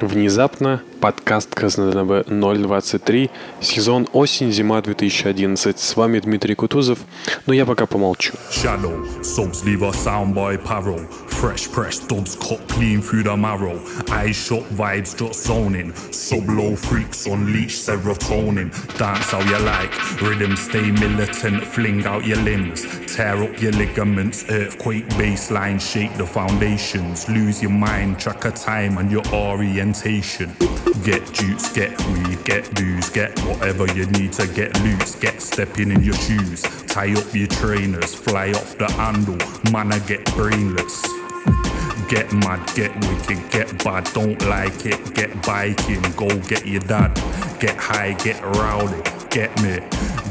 Внезапно 0.00 0.82
подкаст 1.04 1.54
КЗНБ 1.54 2.30
023, 2.30 3.30
сезон 3.60 4.08
осень-зима 4.14 4.80
2011. 4.80 5.78
С 5.78 5.96
вами 5.96 6.18
Дмитрий 6.18 6.54
Кутузов, 6.54 6.98
но 7.46 7.52
я 7.52 7.66
пока 7.66 7.84
помолчу. 7.84 8.32
Shallow, 8.50 9.04
subs 9.20 9.62
leave 9.66 9.82
a 9.82 9.90
sound 9.90 10.34
by 10.34 10.54
apparel. 10.54 11.06
Fresh 11.28 11.70
press 11.72 11.98
dubs 12.08 12.36
cut 12.36 12.66
clean 12.68 13.02
through 13.02 13.22
the 13.22 13.36
marrow. 13.36 13.78
Eyes 14.10 14.34
shut, 14.34 14.64
vibes 14.70 15.14
just 15.14 15.44
zoning. 15.44 15.92
Sub 16.10 16.48
low 16.48 16.74
freaks 16.74 17.26
unleash 17.26 17.84
serotonin. 17.84 18.70
Dance 18.96 19.32
how 19.32 19.40
you 19.40 19.58
like, 19.58 19.92
rhythm 20.22 20.56
stay 20.56 20.90
militant. 20.90 21.62
Fling 21.64 22.06
out 22.06 22.24
your 22.24 22.38
limbs, 22.38 22.86
tear 23.14 23.42
up 23.42 23.60
your 23.60 23.72
ligaments. 23.72 24.46
Earthquake 24.48 25.06
baseline, 25.18 25.78
shake 25.78 26.16
the 26.16 26.24
foundations. 26.24 27.28
Lose 27.28 27.60
your 27.60 27.72
mind, 27.72 28.18
track 28.18 28.46
of 28.46 28.54
time 28.54 28.96
and 28.96 29.12
your 29.12 29.26
orientation. 29.34 30.50
Get 31.02 31.32
juice, 31.32 31.72
get 31.72 31.90
weed, 32.06 32.44
get 32.44 32.72
booze, 32.74 33.10
get 33.10 33.38
whatever 33.40 33.86
you 33.94 34.06
need 34.06 34.32
to 34.34 34.46
get 34.46 34.80
loose. 34.82 35.16
Get 35.16 35.42
stepping 35.42 35.90
in 35.90 36.02
your 36.02 36.14
shoes, 36.14 36.62
tie 36.86 37.12
up 37.12 37.34
your 37.34 37.48
trainers, 37.48 38.14
fly 38.14 38.50
off 38.52 38.78
the 38.78 38.90
handle. 38.92 39.36
Man, 39.72 39.92
I 39.92 39.98
get 40.00 40.24
brainless. 40.36 41.02
Get 42.08 42.32
mad, 42.32 42.64
get 42.74 42.94
wicked, 43.06 43.50
get 43.50 43.84
bad, 43.84 44.04
don't 44.14 44.40
like 44.46 44.86
it. 44.86 45.14
Get 45.14 45.30
biking, 45.44 46.02
go 46.16 46.28
get 46.42 46.66
your 46.66 46.80
dad. 46.82 47.14
Get 47.58 47.76
high, 47.76 48.12
get 48.12 48.40
rowdy, 48.42 49.02
get 49.30 49.50
me. 49.62 49.80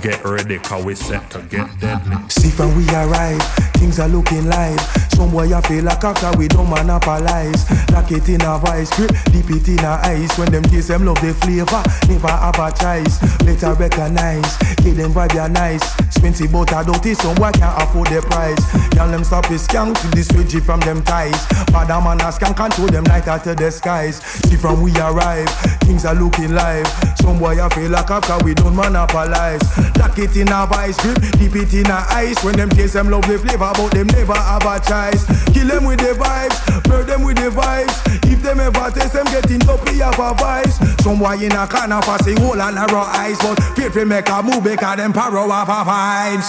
Get 0.02 0.24
ready, 0.24 0.60
cause 0.60 0.86
we 0.86 0.96
set 0.96 1.30
to 1.32 1.42
get 1.44 1.68
deadly. 1.80 2.18
See 2.30 2.50
from 2.50 2.76
we 2.78 2.88
arrive, 2.90 3.42
things 3.84 4.00
are 4.00 4.08
looking 4.08 4.48
live. 4.48 4.80
Some 5.12 5.32
boy 5.32 5.54
I 5.54 5.60
feel 5.62 5.84
like 5.84 6.04
after 6.04 6.32
we 6.38 6.48
don't 6.48 6.70
monopolize. 6.70 7.70
Lock 7.92 8.12
it 8.12 8.30
in 8.30 8.42
a 8.42 8.58
vice 8.58 8.90
grip, 8.96 9.12
deep 9.32 9.50
it 9.52 9.68
in 9.68 9.84
a 9.84 10.00
ice. 10.04 10.38
When 10.40 10.50
them 10.52 10.64
taste 10.64 10.88
them 10.88 11.06
love 11.06 11.20
the 11.20 11.34
flavor, 11.34 11.84
never 12.08 12.32
have 12.32 12.60
a 12.60 12.72
choice. 12.72 13.20
Better 13.44 13.74
recognize, 13.74 14.56
give 14.80 14.96
them 14.96 15.12
vibe 15.12 15.36
ya 15.36 15.48
nice. 15.48 15.84
Expensive 16.00 16.52
but 16.54 16.72
I 16.72 16.84
don't 16.84 17.04
think 17.04 17.20
some 17.20 17.36
boy 17.36 17.52
can't 17.52 17.76
afford 17.84 18.08
the 18.08 18.22
price. 18.22 18.64
Y'all 18.96 19.12
them 19.12 19.26
stop 19.26 19.48
the 19.50 19.56
skank 19.60 20.00
to 20.00 20.08
the 20.16 20.24
switchy 20.24 20.64
from 20.64 20.80
them 20.82 21.04
ties. 21.04 21.46
Bad 21.68 21.90
man 21.90 22.22
a 22.22 22.32
skank 22.32 22.56
control 22.56 22.88
them 22.88 23.04
night 23.04 23.28
out 23.28 23.44
to 23.44 23.54
the 23.54 23.70
skies. 23.70 24.24
See 24.48 24.56
from 24.56 24.82
we 24.82 24.96
arrive, 24.98 25.50
things 25.84 26.06
are 26.06 26.16
looking 26.16 26.56
live. 26.56 26.88
Some 27.20 27.38
boy 27.38 27.60
I 27.60 27.68
feel 27.70 27.92
like 27.92 28.10
after 28.10 28.44
we 28.46 28.54
don't 28.54 28.76
monopolize. 28.76 29.62
Lock 30.00 30.18
it 30.18 30.38
in 30.38 30.48
a 30.48 30.66
vice 30.68 30.96
grip, 31.02 31.20
deep 31.38 31.56
it 31.56 31.74
in 31.74 31.88
a 31.88 32.06
ice. 32.10 32.42
When 32.44 32.56
them 32.56 32.70
taste 32.70 32.94
them 32.94 33.10
love 33.10 33.28
the 33.28 33.38
flavor, 33.38 33.73
but 33.76 33.92
them 33.92 34.08
never 34.08 34.34
have 34.34 34.66
a 34.66 34.80
choice. 34.80 35.26
Kill 35.54 35.68
them 35.68 35.86
with 35.86 36.00
the 36.00 36.14
vibes, 36.14 36.58
murder 36.88 37.04
them 37.04 37.24
with 37.24 37.38
the 37.38 37.50
vibes. 37.50 37.96
If 38.32 38.42
them 38.42 38.60
ever 38.60 38.90
taste 38.92 39.14
them 39.14 39.26
getting 39.26 39.60
dopey 39.60 40.00
have 40.00 40.20
a 40.20 40.34
vibes. 40.34 40.80
Some 41.02 41.20
boy 41.20 41.38
in 41.38 41.52
a 41.52 41.68
corner 41.68 42.00
passing 42.02 42.38
hole 42.38 42.60
and 42.62 42.76
narrow 42.76 43.02
eyes, 43.02 43.38
but 43.40 43.60
we 43.96 44.06
make 44.06 44.30
a 44.30 44.42
move 44.42 44.64
because 44.64 44.98
them 44.98 45.14
paro 45.14 45.50
have 45.52 45.70
a 45.70 45.84
vibes. 45.84 46.48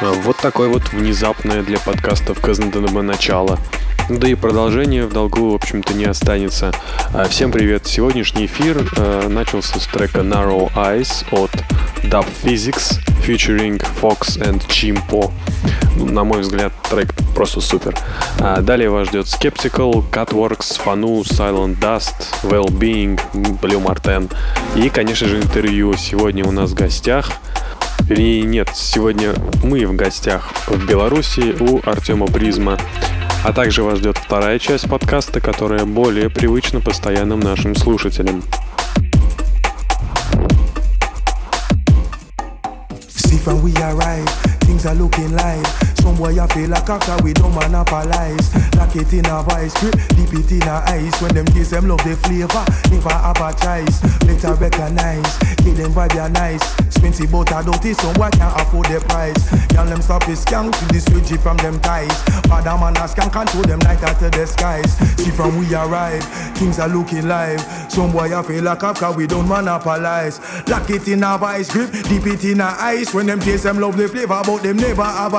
А, 0.00 0.12
Вот 0.24 0.36
такое 0.38 0.68
вот 0.68 0.92
внезапное 0.92 1.62
для 1.62 1.78
подкастов 1.78 2.40
КЗНДНБ 2.40 3.02
начало. 3.02 3.58
Да 4.08 4.26
и 4.26 4.34
продолжение 4.34 5.04
в 5.04 5.12
долгу, 5.12 5.50
в 5.50 5.54
общем-то, 5.54 5.92
не 5.92 6.06
останется. 6.06 6.72
А, 7.12 7.28
Всем 7.28 7.52
привет! 7.52 7.86
Сегодняшний 7.86 8.46
эфир 8.46 8.82
э, 8.96 9.28
начался 9.28 9.78
с 9.78 9.86
трека 9.86 10.20
Narrow 10.20 10.72
Eyes 10.74 11.26
от 11.30 11.50
Dub 12.04 12.26
Physics 12.42 13.00
featuring 13.26 13.84
Fox 14.00 14.40
and 14.40 14.66
Chimpo. 14.66 15.30
Ну, 15.96 16.06
На 16.06 16.24
мой 16.24 16.40
взгляд, 16.40 16.72
трек 16.88 17.12
просто 17.34 17.60
супер. 17.60 17.94
А 18.40 18.62
Далее 18.62 18.88
вас 18.88 19.08
ждет 19.08 19.26
Skeptical, 19.26 20.02
Cutworks, 20.10 20.80
Fanu, 20.82 21.20
Silent 21.20 21.78
Dust, 21.78 22.14
Wellbeing, 22.44 23.20
Blue 23.34 23.84
Marten 23.84 24.32
и, 24.74 24.88
конечно 24.88 25.28
же, 25.28 25.36
интервью. 25.36 25.92
Сегодня 25.98 26.46
у 26.46 26.50
нас 26.50 26.70
в 26.70 26.74
гостях 26.74 27.30
Вернее, 28.08 28.40
нет, 28.42 28.70
сегодня 28.74 29.34
мы 29.62 29.86
в 29.86 29.94
гостях 29.94 30.50
в 30.66 30.86
Беларуси 30.86 31.54
у 31.60 31.80
Артема 31.84 32.26
Призма. 32.26 32.78
А 33.44 33.52
также 33.52 33.82
вас 33.82 33.98
ждет 33.98 34.18
вторая 34.18 34.58
часть 34.58 34.88
подкаста, 34.88 35.40
которая 35.40 35.84
более 35.84 36.28
привычна 36.28 36.80
постоянным 36.80 37.40
нашим 37.40 37.74
слушателям. 37.76 38.42
See 43.08 43.38
from 43.44 43.62
we 43.62 43.72
arrive, 43.76 44.28
things 44.62 44.84
are 44.84 44.94
looking 44.94 45.30
live. 45.34 45.87
Some 46.00 46.16
boy 46.16 46.40
I 46.40 46.46
feel 46.48 46.70
like 46.70 46.88
after 46.88 47.22
we 47.22 47.32
don't 47.32 47.54
monopolize. 47.54 48.54
Lock 48.76 48.94
it 48.96 49.12
in 49.12 49.26
a 49.26 49.42
vice 49.42 49.74
grip, 49.80 49.94
deep 50.16 50.32
it 50.32 50.52
in 50.52 50.62
a 50.62 50.82
ice. 50.86 51.20
When 51.20 51.34
them 51.34 51.46
taste 51.46 51.70
them 51.70 51.88
love 51.88 52.02
the 52.04 52.16
flavor, 52.16 52.64
never 52.90 53.10
a 53.10 53.52
choice. 53.58 54.00
Better 54.24 54.54
recognize, 54.54 55.38
give 55.64 55.76
them 55.76 55.92
vibe 55.92 56.14
ya 56.14 56.28
nice. 56.28 56.62
Expensive 56.80 57.30
but 57.30 57.52
I 57.52 57.62
don't 57.62 57.82
some 57.94 58.14
boy 58.14 58.30
can't 58.30 58.60
afford 58.60 58.86
the 58.86 59.00
price. 59.08 59.38
Y'all 59.72 59.86
them 59.86 60.02
stop 60.02 60.24
the 60.26 60.32
skank 60.32 60.76
to 60.78 60.84
the 60.86 61.00
switchy 61.00 61.40
from 61.40 61.56
them 61.58 61.78
ties. 61.80 62.10
A 62.50 62.62
man 62.78 62.96
a 62.96 63.06
skank 63.06 63.32
control 63.32 63.64
them 63.64 63.78
night 63.80 64.02
out 64.02 64.18
to 64.18 64.30
the 64.30 64.46
skies. 64.46 64.96
See 65.22 65.30
from 65.30 65.58
we 65.58 65.72
arrive, 65.74 66.24
things 66.56 66.78
are 66.78 66.88
looking 66.88 67.28
live. 67.28 67.60
Some 67.90 68.12
boy 68.12 68.36
I 68.36 68.42
feel 68.42 68.64
like 68.64 68.82
after 68.82 69.12
we 69.12 69.26
don't 69.26 69.46
monopolize. 69.46 70.40
Lock 70.68 70.90
it 70.90 71.08
in 71.08 71.22
a 71.22 71.38
vice 71.38 71.70
grip, 71.70 71.90
deep 72.08 72.26
it 72.26 72.44
in 72.44 72.60
a 72.60 72.74
ice. 72.78 73.14
When 73.14 73.26
them 73.26 73.40
taste 73.40 73.64
them 73.64 73.78
love 73.78 73.96
the 73.96 74.08
flavor, 74.08 74.40
but 74.44 74.62
them 74.62 74.76
never 74.76 75.04
have 75.04 75.34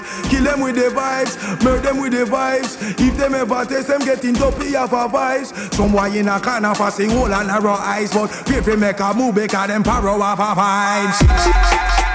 a. 0.00 0.28
Kill 0.28 0.44
them 0.44 0.60
with 0.60 0.76
the 0.76 0.94
vibes, 0.94 1.64
murder 1.64 1.80
them 1.80 2.00
with 2.00 2.12
the 2.12 2.24
vibes. 2.24 2.76
If 3.00 3.16
them 3.16 3.34
ever 3.34 3.64
taste 3.64 3.88
them 3.88 4.00
getting 4.00 4.34
dopey 4.34 4.72
have 4.72 4.92
a 4.92 5.08
vibes. 5.08 5.74
Some 5.74 5.92
boy 5.92 6.10
in 6.10 6.28
a 6.28 6.40
corner 6.40 6.74
passing 6.74 7.10
hole 7.10 7.32
and 7.32 7.48
narrow 7.48 7.72
eyes, 7.72 8.12
but 8.12 8.30
we 8.66 8.76
make 8.76 9.00
a 9.00 9.14
move 9.14 9.34
because 9.34 9.68
them 9.68 9.82
paro 9.82 10.20
have 10.20 10.40
a 10.40 10.60
vibes. 10.60 12.05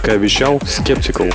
Как 0.00 0.08
и 0.08 0.12
обещал, 0.12 0.56
Skeptical. 0.60 1.30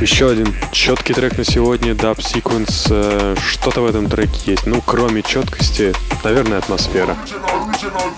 Еще 0.00 0.28
один 0.30 0.52
четкий 0.72 1.14
трек 1.14 1.38
на 1.38 1.44
сегодня, 1.44 1.92
Dub 1.92 2.18
Sequence. 2.18 2.88
Э, 2.90 3.36
Что-то 3.40 3.82
в 3.82 3.86
этом 3.86 4.08
треке 4.08 4.50
есть. 4.52 4.66
Ну, 4.66 4.82
кроме 4.84 5.22
четкости, 5.22 5.94
наверное, 6.24 6.58
атмосфера. 6.58 7.16
Original, 7.20 8.12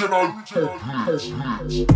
original, 0.00 0.44
original, 1.06 1.86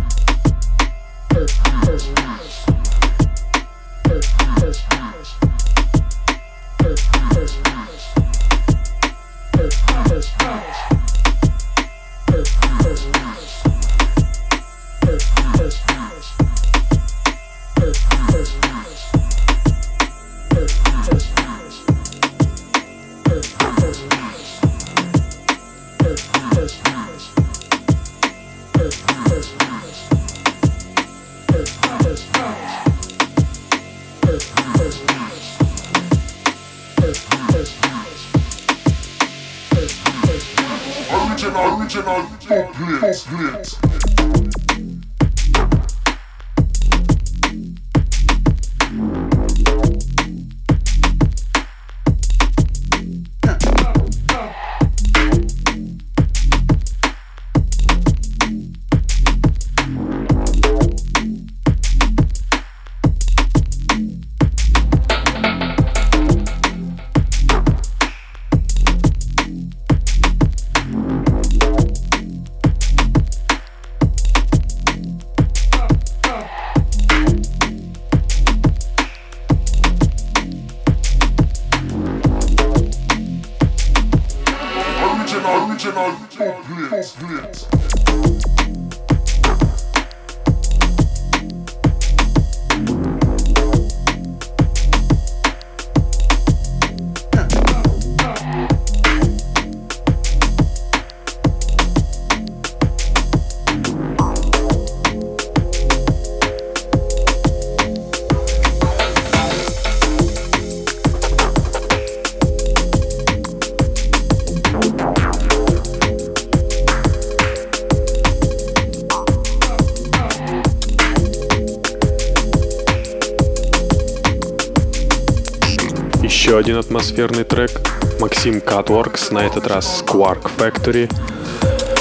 один 126.59 126.77
атмосферный 126.77 127.45
трек. 127.45 127.71
Максим 128.19 128.57
Catworks, 128.57 129.33
на 129.33 129.39
этот 129.39 129.65
раз 129.65 130.03
Quark 130.05 130.51
Factory. 130.57 131.09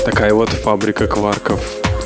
Такая 0.04 0.34
вот 0.34 0.48
фабрика 0.48 1.06
кварков. 1.06 1.60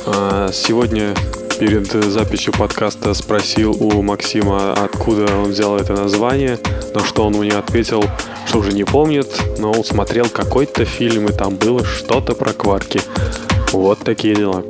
А, 0.05 0.51
Сегодня 0.53 1.15
перед 1.59 1.91
записью 1.91 2.53
подкаста 2.53 3.15
спросил 3.15 3.71
у 3.71 4.03
Максима, 4.03 4.73
откуда 4.73 5.35
он 5.35 5.49
взял 5.49 5.77
это 5.77 5.93
название, 5.93 6.59
на 6.93 7.03
что 7.03 7.25
он 7.25 7.33
мне 7.33 7.53
ответил, 7.53 8.03
что 8.45 8.59
уже 8.59 8.71
не 8.71 8.83
помнит, 8.83 9.27
но 9.57 9.71
он 9.71 9.83
смотрел 9.83 10.29
какой-то 10.29 10.85
фильм, 10.85 11.29
и 11.29 11.33
там 11.33 11.55
было 11.55 11.83
что-то 11.83 12.35
про 12.35 12.53
кварки. 12.53 13.01
Вот 13.71 13.99
такие 14.03 14.35
дела. 14.35 14.63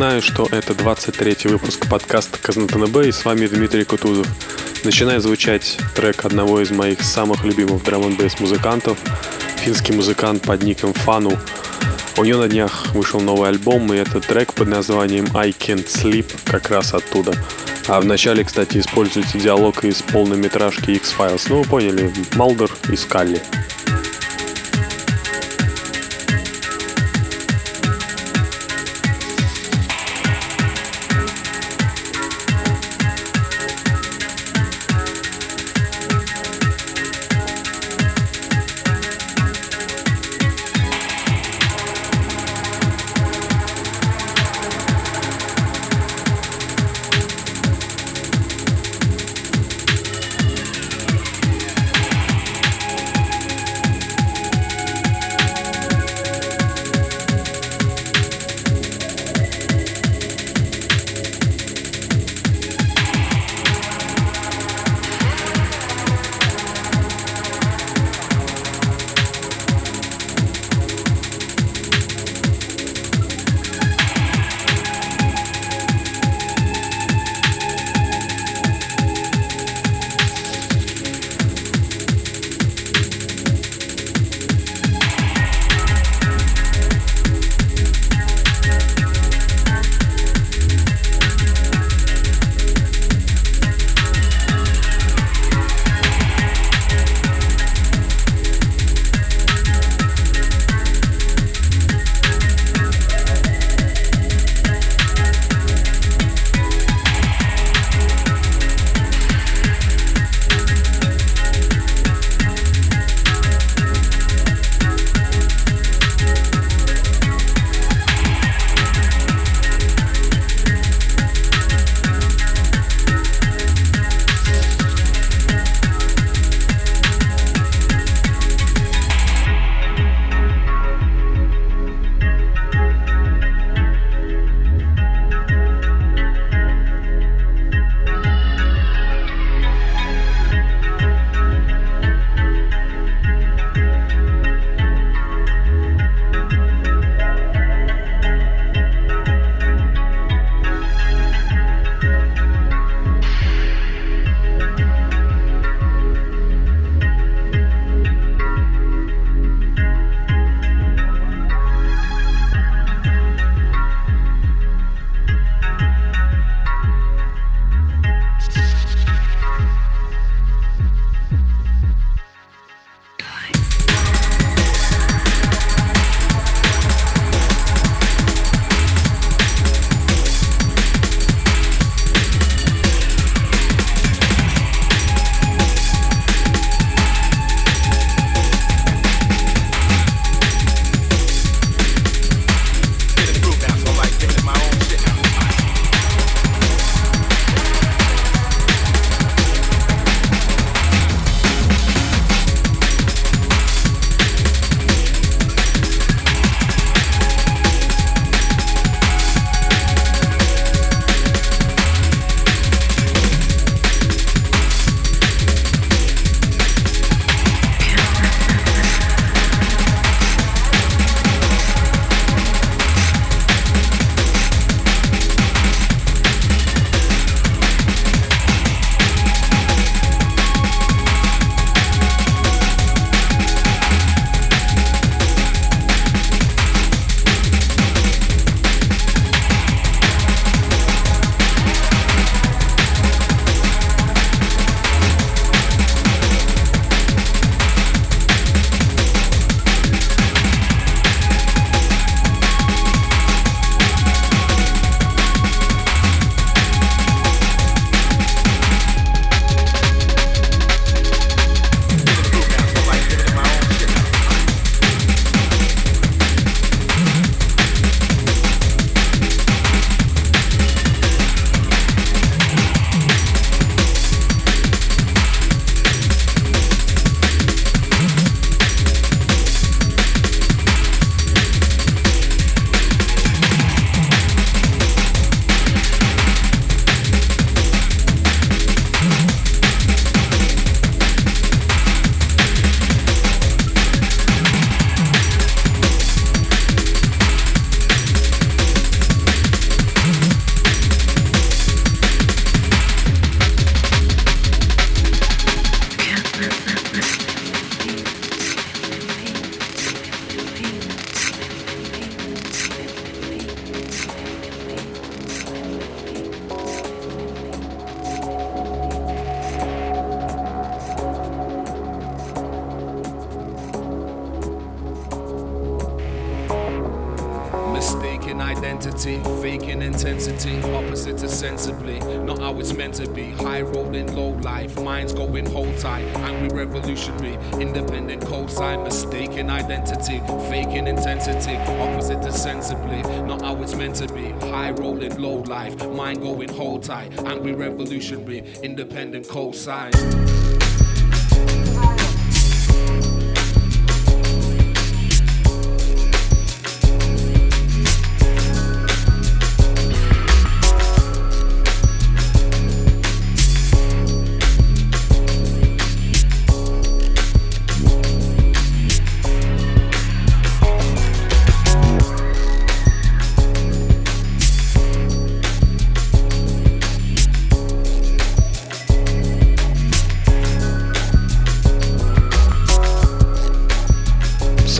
Напоминаю, 0.00 0.22
что 0.22 0.48
это 0.50 0.72
23-й 0.72 1.50
выпуск 1.50 1.86
подкаста 1.86 2.38
КазнТНБ 2.38 2.96
и 3.04 3.12
с 3.12 3.22
вами 3.22 3.46
Дмитрий 3.46 3.84
Кутузов. 3.84 4.26
Начинает 4.82 5.22
звучать 5.22 5.76
трек 5.94 6.24
одного 6.24 6.62
из 6.62 6.70
моих 6.70 7.02
самых 7.02 7.44
любимых 7.44 7.84
драм 7.84 8.04
н 8.04 8.16
музыкантов, 8.38 8.96
финский 9.58 9.92
музыкант 9.92 10.40
под 10.40 10.62
ником 10.62 10.94
Фану. 10.94 11.38
У 12.16 12.24
него 12.24 12.40
на 12.40 12.48
днях 12.48 12.86
вышел 12.94 13.20
новый 13.20 13.50
альбом, 13.50 13.92
и 13.92 13.98
этот 13.98 14.26
трек 14.26 14.54
под 14.54 14.68
названием 14.68 15.26
I 15.36 15.50
Can't 15.50 15.86
Sleep 15.86 16.34
как 16.44 16.70
раз 16.70 16.94
оттуда. 16.94 17.34
А 17.86 18.00
в 18.00 18.06
начале, 18.06 18.42
кстати, 18.42 18.78
используется 18.78 19.36
диалог 19.36 19.84
из 19.84 20.00
полнометражки 20.00 20.92
X-Files. 20.92 21.42
Ну, 21.50 21.58
вы 21.58 21.64
поняли, 21.64 22.10
Малдер 22.36 22.70
и 22.90 22.96
Скалли. 22.96 23.42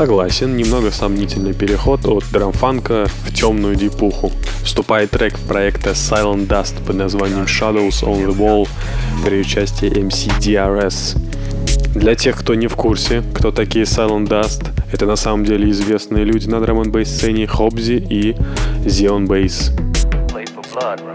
Согласен, 0.00 0.56
немного 0.56 0.90
сомнительный 0.90 1.52
переход 1.52 2.06
от 2.06 2.24
драмфанка 2.32 3.04
в 3.22 3.34
темную 3.34 3.76
дипуху. 3.76 4.32
Вступает 4.64 5.10
трек 5.10 5.38
проекта 5.40 5.90
Silent 5.90 6.48
Dust 6.48 6.82
под 6.86 6.96
названием 6.96 7.42
Shadows 7.42 8.02
on 8.02 8.26
the 8.26 8.34
Wall 8.34 8.66
при 9.22 9.40
участии 9.40 9.90
MC 9.90 10.30
DRS. 10.40 11.18
Для 11.94 12.14
тех, 12.14 12.38
кто 12.38 12.54
не 12.54 12.66
в 12.66 12.76
курсе, 12.76 13.22
кто 13.34 13.52
такие 13.52 13.84
Silent 13.84 14.26
Dust, 14.26 14.70
это 14.90 15.04
на 15.04 15.16
самом 15.16 15.44
деле 15.44 15.68
известные 15.68 16.24
люди 16.24 16.48
на 16.48 16.60
драм 16.60 16.80
н 16.80 17.04
сцене 17.04 17.46
Хобзи 17.46 18.02
и 18.08 18.32
Xeon 18.86 19.26
Bass. 19.26 19.76
Play 20.28 20.46
for 20.46 20.64
blood, 20.72 21.09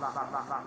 Ну 0.00 0.06
а 0.06 0.10
вот 0.14 0.59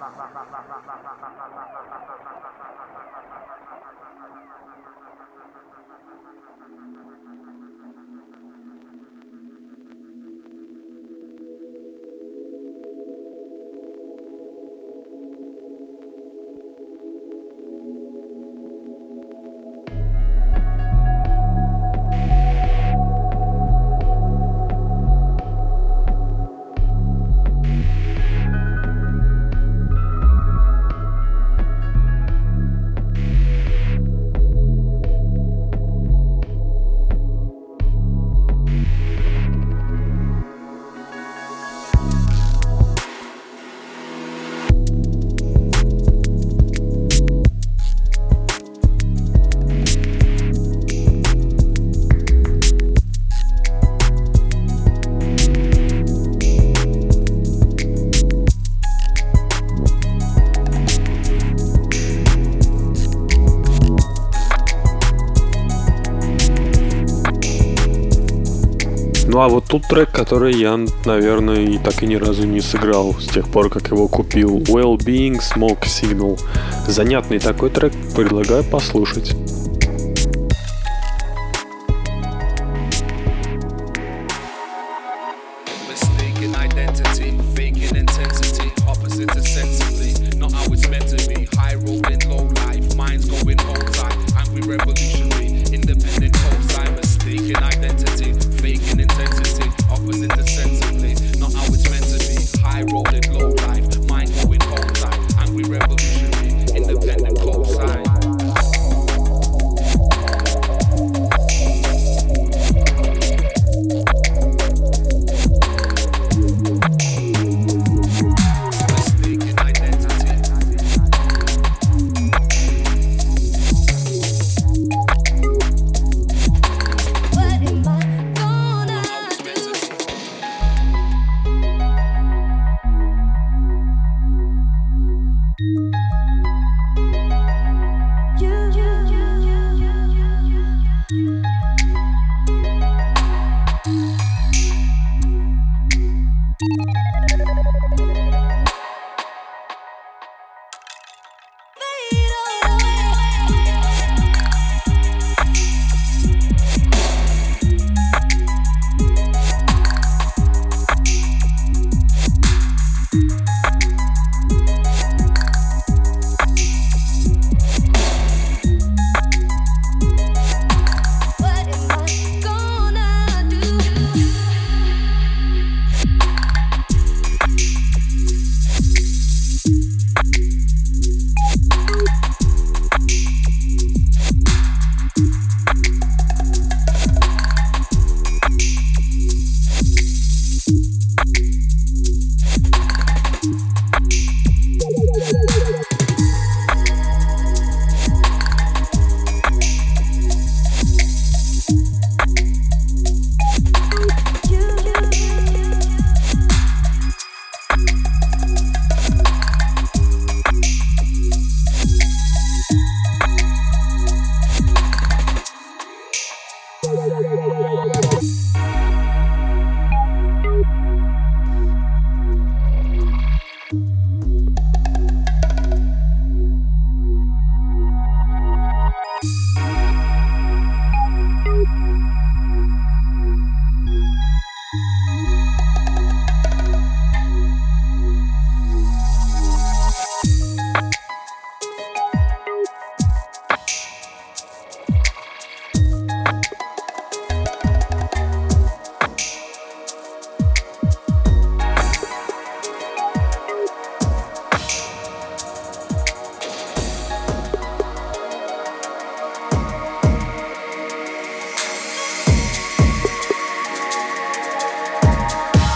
тут 69.73 69.87
трек, 69.87 70.11
который 70.11 70.53
я, 70.53 70.79
наверное, 71.05 71.61
и 71.61 71.79
так 71.79 72.03
и 72.03 72.05
ни 72.05 72.13
разу 72.13 72.45
не 72.45 72.61
сыграл 72.61 73.15
с 73.19 73.25
тех 73.25 73.49
пор, 73.49 73.71
как 73.71 73.87
его 73.87 74.07
купил. 74.07 74.59
Well-Being 74.59 75.39
Smoke 75.39 75.85
Signal. 75.85 76.39
Занятный 76.87 77.39
такой 77.39 77.71
трек, 77.71 77.91
предлагаю 78.15 78.63
послушать. 78.63 79.35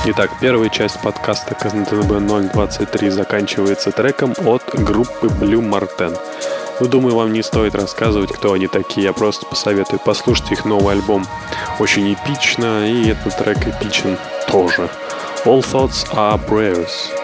Итак, 0.09 0.31
первая 0.39 0.69
часть 0.69 1.01
подкаста 1.01 1.53
КЗНТБ 1.53 2.53
023 2.53 3.09
заканчивается 3.09 3.91
треком 3.91 4.33
от 4.45 4.63
группы 4.73 5.27
Blue 5.27 5.59
Marten. 5.59 6.17
Ну, 6.79 6.87
думаю, 6.87 7.13
вам 7.13 7.33
не 7.33 7.43
стоит 7.43 7.75
рассказывать, 7.75 8.31
кто 8.31 8.53
они 8.53 8.67
такие. 8.67 9.07
Я 9.07 9.11
просто 9.11 9.45
посоветую 9.45 9.99
послушать 9.99 10.49
их 10.53 10.63
новый 10.63 10.93
альбом. 10.93 11.27
Очень 11.79 12.13
эпично, 12.13 12.87
и 12.87 13.09
этот 13.09 13.37
трек 13.37 13.67
эпичен 13.67 14.17
тоже. 14.49 14.89
All 15.43 15.61
thoughts 15.61 16.09
are 16.13 16.39
prayers. 16.47 17.16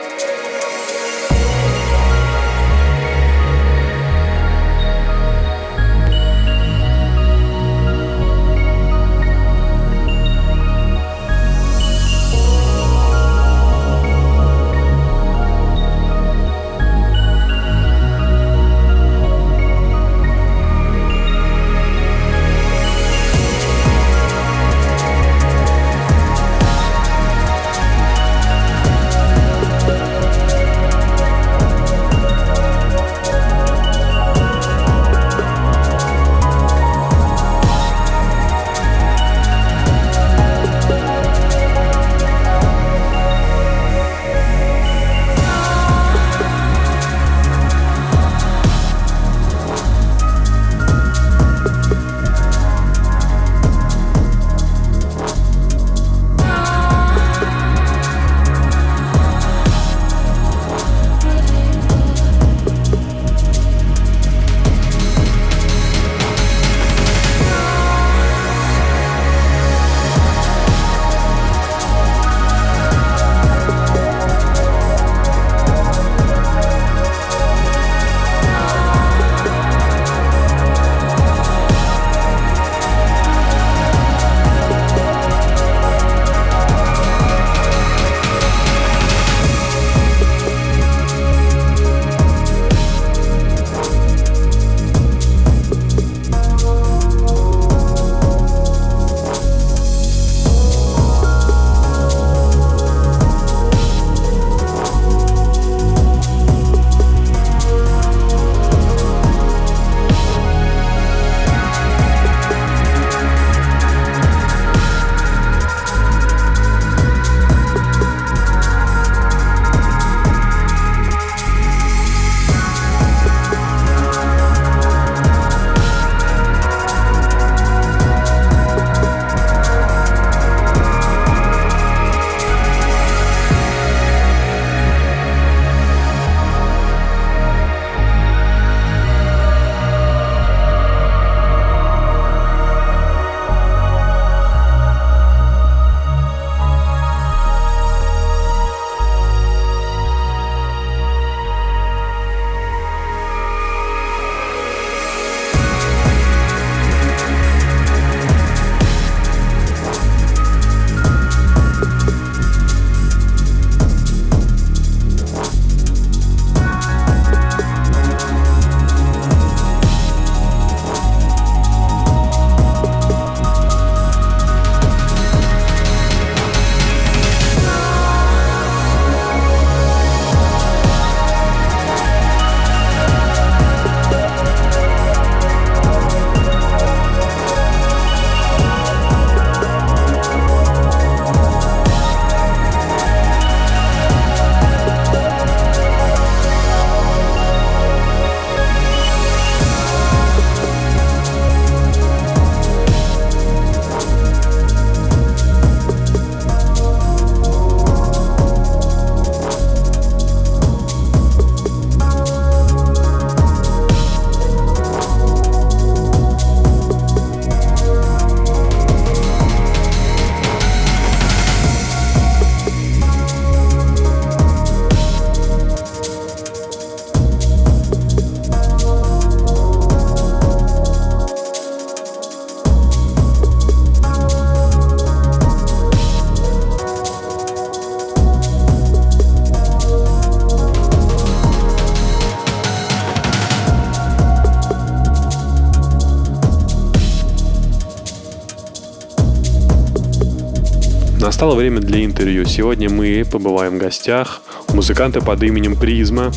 Настало 251.44 251.60
время 251.60 251.82
для 251.82 252.06
интервью. 252.06 252.46
Сегодня 252.46 252.90
мы 252.90 253.26
побываем 253.30 253.76
в 253.76 253.78
гостях 253.78 254.42
у 254.70 254.78
музыканта 254.78 255.20
под 255.20 255.44
именем 255.44 255.76
Призма. 255.76 256.32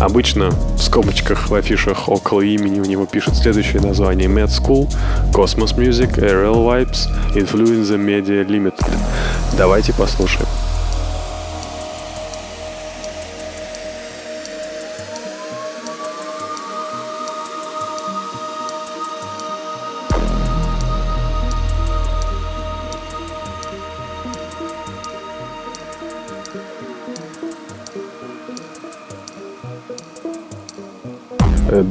Обычно 0.00 0.50
в 0.50 0.82
скобочках 0.82 1.50
в 1.50 1.54
афишах 1.54 2.08
около 2.08 2.40
имени 2.40 2.80
у 2.80 2.84
него 2.84 3.06
пишут 3.06 3.36
следующее 3.36 3.80
название 3.80 4.28
Med 4.28 4.48
School, 4.48 4.88
Cosmos 5.32 5.76
Music, 5.76 6.16
RL 6.16 6.66
Vibes, 6.66 7.06
Influenza 7.36 7.96
Media 7.96 8.44
Limited. 8.44 8.92
Давайте 9.56 9.92
послушаем. 9.92 10.48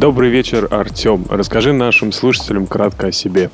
Добрый 0.10 0.32
вечер, 0.32 0.68
Артем. 0.72 1.26
Расскажи 1.30 1.72
нашим 1.72 2.12
слушателям 2.12 2.66
кратко 2.66 3.08
о 3.10 3.12
себе. 3.12 3.52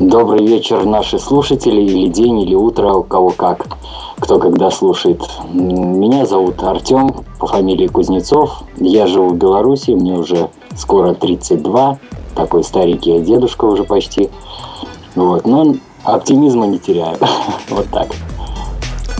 Добрый 0.00 0.44
вечер, 0.44 0.84
наши 0.84 1.20
слушатели, 1.20 1.80
или 1.80 2.08
день, 2.08 2.40
или 2.40 2.56
утро, 2.56 2.94
у 2.94 3.04
кого 3.04 3.30
как, 3.30 3.64
кто 4.18 4.40
когда 4.40 4.72
слушает. 4.72 5.22
Меня 5.52 6.26
зовут 6.26 6.60
Артем, 6.64 7.24
по 7.38 7.46
фамилии 7.46 7.86
Кузнецов. 7.86 8.64
Я 8.78 9.06
живу 9.06 9.28
в 9.28 9.36
Беларуси, 9.36 9.92
мне 9.92 10.14
уже 10.14 10.50
скоро 10.74 11.14
32, 11.14 12.00
такой 12.34 12.64
старенький 12.64 13.20
дедушка 13.20 13.66
уже 13.66 13.84
почти. 13.84 14.30
Вот, 15.14 15.46
но 15.46 15.76
оптимизма 16.02 16.66
не 16.66 16.80
теряю. 16.80 17.18
Вот 17.70 17.86
так. 17.92 18.08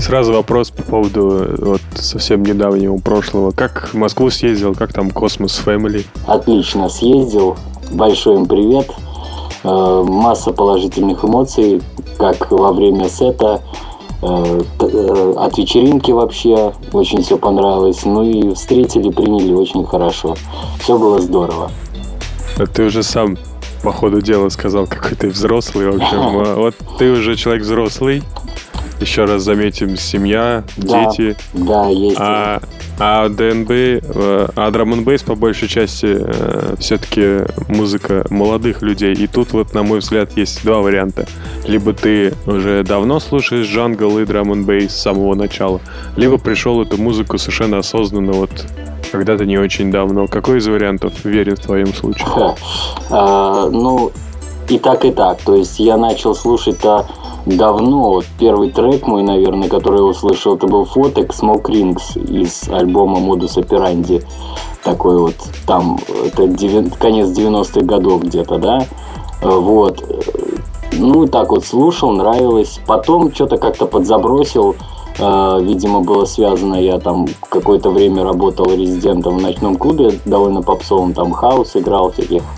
Сразу 0.01 0.33
вопрос 0.33 0.71
по 0.71 0.83
поводу 0.83 1.31
э, 1.41 1.57
вот 1.59 1.81
совсем 1.95 2.45
недавнего 2.45 2.99
прошлого. 2.99 3.51
Как 3.51 3.91
в 3.93 3.95
Москву 3.95 4.31
съездил, 4.31 4.75
как 4.75 4.93
там 4.93 5.11
Космос 5.11 5.57
Фэмили? 5.57 6.05
Отлично 6.27 6.89
съездил. 6.89 7.57
Большой 7.91 8.37
им 8.37 8.47
привет. 8.47 8.91
Э, 9.65 10.05
Масса 10.07 10.53
положительных 10.53 11.25
эмоций, 11.25 11.83
как 12.17 12.51
во 12.53 12.73
время 12.73 13.09
сета, 13.09 13.61
э, 14.23 14.61
от 15.37 15.59
вечеринки 15.59 16.13
вообще 16.13 16.73
очень 16.93 17.23
все 17.23 17.37
понравилось. 17.37 18.05
Ну 18.05 18.23
и 18.23 18.55
встретили, 18.55 19.11
приняли 19.11 19.53
очень 19.53 19.85
хорошо. 19.85 20.37
Все 20.81 20.97
было 20.97 21.21
здорово. 21.21 21.71
А 22.57 22.67
Ты 22.67 22.85
уже 22.85 23.03
сам 23.03 23.37
по 23.83 23.93
ходу 23.93 24.21
дела 24.21 24.49
сказал, 24.49 24.87
какой 24.87 25.17
ты 25.17 25.29
взрослый. 25.29 25.91
В 25.91 25.97
общем, 25.97 26.55
вот 26.57 26.75
ты 26.99 27.11
уже 27.11 27.37
человек 27.37 27.65
взрослый. 27.65 28.23
Еще 29.01 29.25
раз 29.25 29.43
заметим, 29.43 29.97
семья, 29.97 30.65
Да. 30.77 31.11
дети. 31.11 31.37
Да, 31.53 31.87
есть. 31.89 32.17
А, 32.19 32.61
а 32.99 33.29
ДНБ, 33.29 33.71
э, 33.71 34.49
а 34.57 34.71
драм 34.71 34.93
н 34.93 35.05
по 35.05 35.35
большей 35.35 35.69
части 35.69 36.19
все-таки 36.79 37.45
музыка 37.69 38.27
молодых 38.29 38.83
людей. 38.83 39.15
И 39.15 39.27
тут 39.27 39.53
вот, 39.53 39.73
на 39.73 39.83
мой 39.83 40.01
взгляд, 40.01 40.37
есть 40.37 40.65
два 40.65 40.79
варианта. 40.79 41.27
Либо 41.67 41.93
ты 41.93 42.35
уже 42.47 42.83
давно 42.83 43.21
слушаешь 43.21 43.67
джангл 43.67 44.19
и 44.19 44.25
драм 44.25 44.53
н 44.53 44.65
бейс 44.65 44.93
с 44.93 45.01
самого 45.03 45.35
начала, 45.35 45.81
либо 46.17 46.39
пришел 46.39 46.83
эту 46.83 46.97
музыку 47.01 47.39
совершенно 47.39 47.79
осознанно 47.79 48.33
вот 48.33 48.51
когда-то 49.13 49.47
не 49.47 49.59
очень 49.59 49.91
давно. 49.91 50.27
Какой 50.27 50.59
из 50.59 50.67
вариантов 50.67 51.13
верен 51.25 51.57
в 51.57 51.61
твоем 51.61 51.95
случае? 51.95 52.27
Ха. 52.27 52.55
А, 53.11 53.71
ну, 53.71 54.13
и 54.71 54.79
так, 54.79 55.05
и 55.05 55.11
так. 55.11 55.39
То 55.43 55.55
есть 55.55 55.79
я 55.79 55.97
начал 55.97 56.35
слушать-то 56.35 57.07
давно. 57.47 58.11
Вот 58.11 58.25
первый 58.39 58.71
трек 58.71 59.07
мой, 59.07 59.23
наверное, 59.23 59.69
который 59.69 59.99
я 59.99 60.05
услышал, 60.05 60.57
это 60.57 60.67
был 60.67 60.85
фоток 60.85 61.31
Smoke 61.31 61.65
Rings 61.65 62.19
из 62.31 62.69
альбома 62.69 63.19
Modus 63.19 63.57
Operandi. 63.57 64.25
Такой 64.85 65.19
вот 65.19 65.35
там, 65.67 65.99
это 66.25 66.45
девя- 66.45 66.91
конец 66.99 67.29
90-х 67.29 67.81
годов 67.85 68.23
где-то, 68.23 68.59
да? 68.59 68.87
Э, 69.43 69.49
Вот. 69.51 70.03
Ну, 70.93 71.25
и 71.25 71.29
так 71.29 71.51
вот 71.51 71.65
слушал, 71.67 72.11
нравилось. 72.13 72.81
Потом 72.87 73.33
что-то 73.35 73.59
как-то 73.59 73.87
подзабросил. 73.87 74.75
Э, 75.19 75.59
Видимо, 75.61 76.01
было 76.01 76.25
связано, 76.25 76.77
я 76.77 76.99
там 76.99 77.27
какое-то 77.49 77.91
время 77.91 78.23
работал 78.25 78.67
резидентом 78.67 79.39
в 79.39 79.43
ночном 79.43 79.77
клубе, 79.77 80.19
довольно 80.25 80.63
попсовым, 80.63 81.13
там 81.13 81.33
хаос 81.33 81.75
играл 81.75 82.13
всяких, 82.13 82.43
э, 82.43 82.58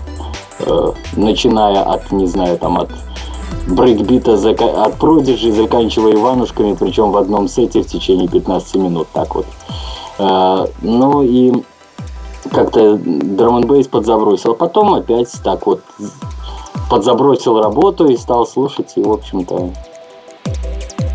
начиная 1.16 1.83
от, 1.83 2.12
не 2.12 2.27
знаю, 2.27 2.59
там 2.59 2.79
от 2.79 2.90
брейкбита, 3.66 4.35
от 4.35 4.94
продижи, 4.94 5.53
заканчивая 5.53 6.14
Иванушками, 6.14 6.75
причем 6.75 7.12
в 7.12 7.16
одном 7.16 7.49
сете 7.49 7.83
в 7.83 7.87
течение 7.87 8.29
15 8.29 8.75
минут, 8.77 9.09
так 9.12 9.35
вот. 9.35 9.46
Э, 10.18 10.66
Ну 10.83 11.23
и 11.23 11.53
как-то 12.53 12.96
драм 12.96 13.61
бейс 13.62 13.87
подзабросил. 13.87 14.53
А 14.53 14.55
потом 14.55 14.94
опять 14.94 15.31
так 15.44 15.66
вот 15.66 15.83
подзабросил 16.88 17.61
работу 17.61 18.09
и 18.09 18.16
стал 18.16 18.46
слушать, 18.46 18.92
и, 18.96 19.03
в 19.03 19.12
общем-то, 19.12 19.70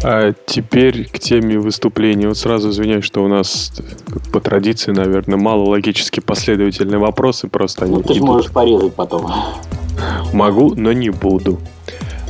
А 0.07 0.33
теперь 0.45 1.09
к 1.09 1.17
теме 1.17 1.57
выступления. 1.57 2.27
Вот 2.27 2.37
сразу 2.37 2.69
извиняюсь, 2.69 3.03
что 3.03 3.23
у 3.23 3.27
нас 3.27 3.73
по 4.31 4.39
традиции, 4.39 4.91
наверное, 4.91 5.37
мало 5.37 5.63
логически 5.67 6.19
последовательные 6.19 6.99
вопросы, 6.99 7.47
просто 7.47 7.85
они 7.85 7.95
ну, 7.95 8.01
ты 8.03 8.13
же 8.13 8.19
идут. 8.19 8.29
можешь 8.29 8.51
порезать 8.51 8.93
потом. 8.93 9.31
Могу, 10.31 10.75
но 10.75 10.93
не 10.93 11.09
буду. 11.09 11.57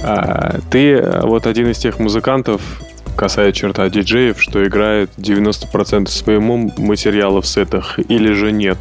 А, 0.02 0.60
ты 0.72 1.06
вот 1.24 1.48
один 1.48 1.70
из 1.70 1.78
тех 1.78 2.00
музыкантов, 2.00 2.62
касая 3.18 3.52
черта 3.52 3.90
диджеев, 3.90 4.42
что 4.42 4.64
играет 4.66 5.10
90% 5.18 6.08
своему 6.08 6.72
материала 6.78 7.42
в 7.42 7.48
сетах, 7.48 8.00
или 8.00 8.32
же 8.32 8.54
нет? 8.54 8.78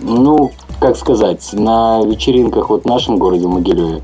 Ну, 0.00 0.52
как 0.80 0.96
сказать, 0.96 1.50
на 1.52 2.00
вечеринках 2.06 2.70
вот 2.70 2.84
в 2.84 2.86
нашем 2.86 3.18
городе 3.18 3.46
Могилеве 3.46 4.00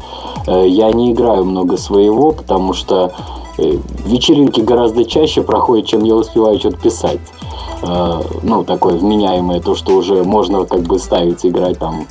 э, 0.47 0.67
я 0.69 0.93
не 0.93 1.13
играю 1.13 1.47
много 1.47 1.79
своего, 1.79 2.33
потому 2.33 2.75
что 2.75 3.15
вечеринки 3.59 4.61
гораздо 4.61 5.05
чаще 5.05 5.43
проходят, 5.43 5.87
чем 5.87 6.05
я 6.05 6.15
успеваю 6.15 6.59
что-то 6.59 6.79
писать. 6.79 7.21
Э, 7.83 8.21
ну, 8.43 8.65
такое 8.65 8.95
вменяемое, 8.95 9.61
то, 9.61 9.75
что 9.75 9.97
уже 9.97 10.25
можно 10.25 10.65
как 10.65 10.83
бы 10.83 10.99
ставить, 10.99 11.45
играть 11.45 11.79
там, 11.79 12.07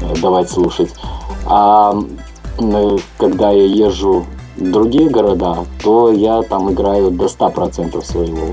э, 0.00 0.20
давать 0.20 0.50
слушать. 0.50 0.92
А 1.46 1.94
э, 2.58 2.96
когда 3.18 3.50
я 3.50 3.64
езжу 3.64 4.24
в 4.56 4.70
другие 4.70 5.08
города, 5.08 5.58
то 5.82 6.12
я 6.12 6.42
там 6.42 6.72
играю 6.72 7.10
до 7.10 7.26
100% 7.26 8.02
своего. 8.04 8.46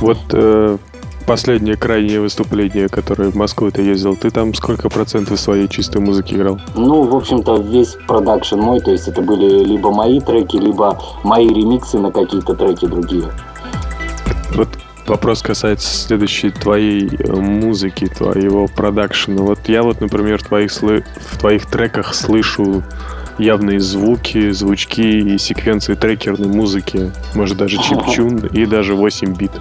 Вот 0.00 0.18
э, 0.32 0.78
последнее 1.26 1.76
крайнее 1.76 2.20
выступление, 2.20 2.88
которое 2.88 3.30
в 3.30 3.34
Москву 3.34 3.70
ты 3.70 3.82
ездил, 3.82 4.16
ты 4.16 4.30
там 4.30 4.54
сколько 4.54 4.88
процентов 4.88 5.38
своей 5.40 5.68
чистой 5.68 6.00
музыки 6.00 6.34
играл? 6.34 6.60
Ну, 6.74 7.02
в 7.02 7.14
общем-то, 7.14 7.56
весь 7.56 7.96
продакшн 8.06 8.58
мой, 8.58 8.80
то 8.80 8.92
есть 8.92 9.08
это 9.08 9.20
были 9.20 9.64
либо 9.64 9.90
мои 9.90 10.20
треки, 10.20 10.56
либо 10.56 10.98
мои 11.24 11.48
ремиксы 11.48 11.98
на 11.98 12.10
какие-то 12.10 12.54
треки 12.54 12.86
другие. 12.86 13.24
Вот 14.54 14.68
вопрос 15.06 15.42
касается 15.42 15.88
следующей 15.88 16.50
твоей 16.50 17.08
э, 17.18 17.32
музыки, 17.34 18.06
твоего 18.06 18.66
продакшена. 18.68 19.42
Вот 19.42 19.58
я 19.66 19.82
вот, 19.82 20.00
например, 20.00 20.38
в 20.38 20.44
твоих, 20.44 20.70
слы- 20.70 21.04
в 21.30 21.38
твоих 21.38 21.66
треках 21.66 22.14
слышу 22.14 22.82
явные 23.38 23.80
звуки, 23.80 24.50
звучки 24.50 25.34
и 25.34 25.38
секвенции 25.38 25.94
трекерной 25.94 26.48
музыки, 26.48 27.10
может 27.34 27.56
даже 27.56 27.78
чипчун 27.82 28.38
и 28.46 28.66
даже 28.66 28.94
8 28.94 29.34
бит. 29.34 29.52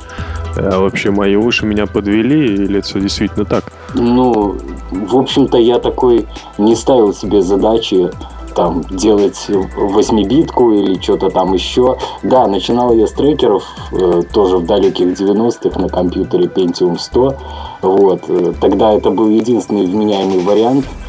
А 0.57 0.79
вообще 0.79 1.11
мои 1.11 1.35
уши 1.35 1.65
меня 1.65 1.85
подвели 1.85 2.55
или 2.55 2.79
это 2.79 2.87
все 2.87 2.99
действительно 2.99 3.45
так? 3.45 3.71
Ну, 3.93 4.57
в 4.91 5.17
общем-то, 5.17 5.57
я 5.57 5.79
такой 5.79 6.25
не 6.57 6.75
ставил 6.75 7.13
себе 7.13 7.41
задачи 7.41 8.09
там 8.55 8.83
делать 8.89 9.47
восьмибитку 9.75 10.71
или 10.71 10.99
что-то 11.01 11.29
там 11.29 11.53
еще. 11.53 11.97
Да, 12.23 12.47
начинал 12.47 12.93
я 12.93 13.05
с 13.05 13.11
трекеров, 13.11 13.63
э, 13.91 14.21
тоже 14.33 14.57
в 14.57 14.65
далеких 14.65 15.07
90-х 15.07 15.77
на 15.79 15.89
компьютере 15.89 16.45
Pentium 16.45 16.97
100. 16.97 17.35
Вот. 17.81 18.23
э, 18.29 18.53
Тогда 18.61 18.93
это 18.93 19.11
был 19.11 19.29
единственный 19.29 19.85
вменяемый 19.85 20.39
вариант, 20.39 20.85
э, 20.85 21.04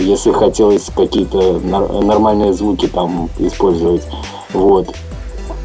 если 0.00 0.32
хотелось 0.32 0.90
какие-то 0.94 1.58
нормальные 1.60 2.52
звуки 2.52 2.86
там 2.86 3.28
использовать. 3.38 4.02
Вот. 4.52 4.94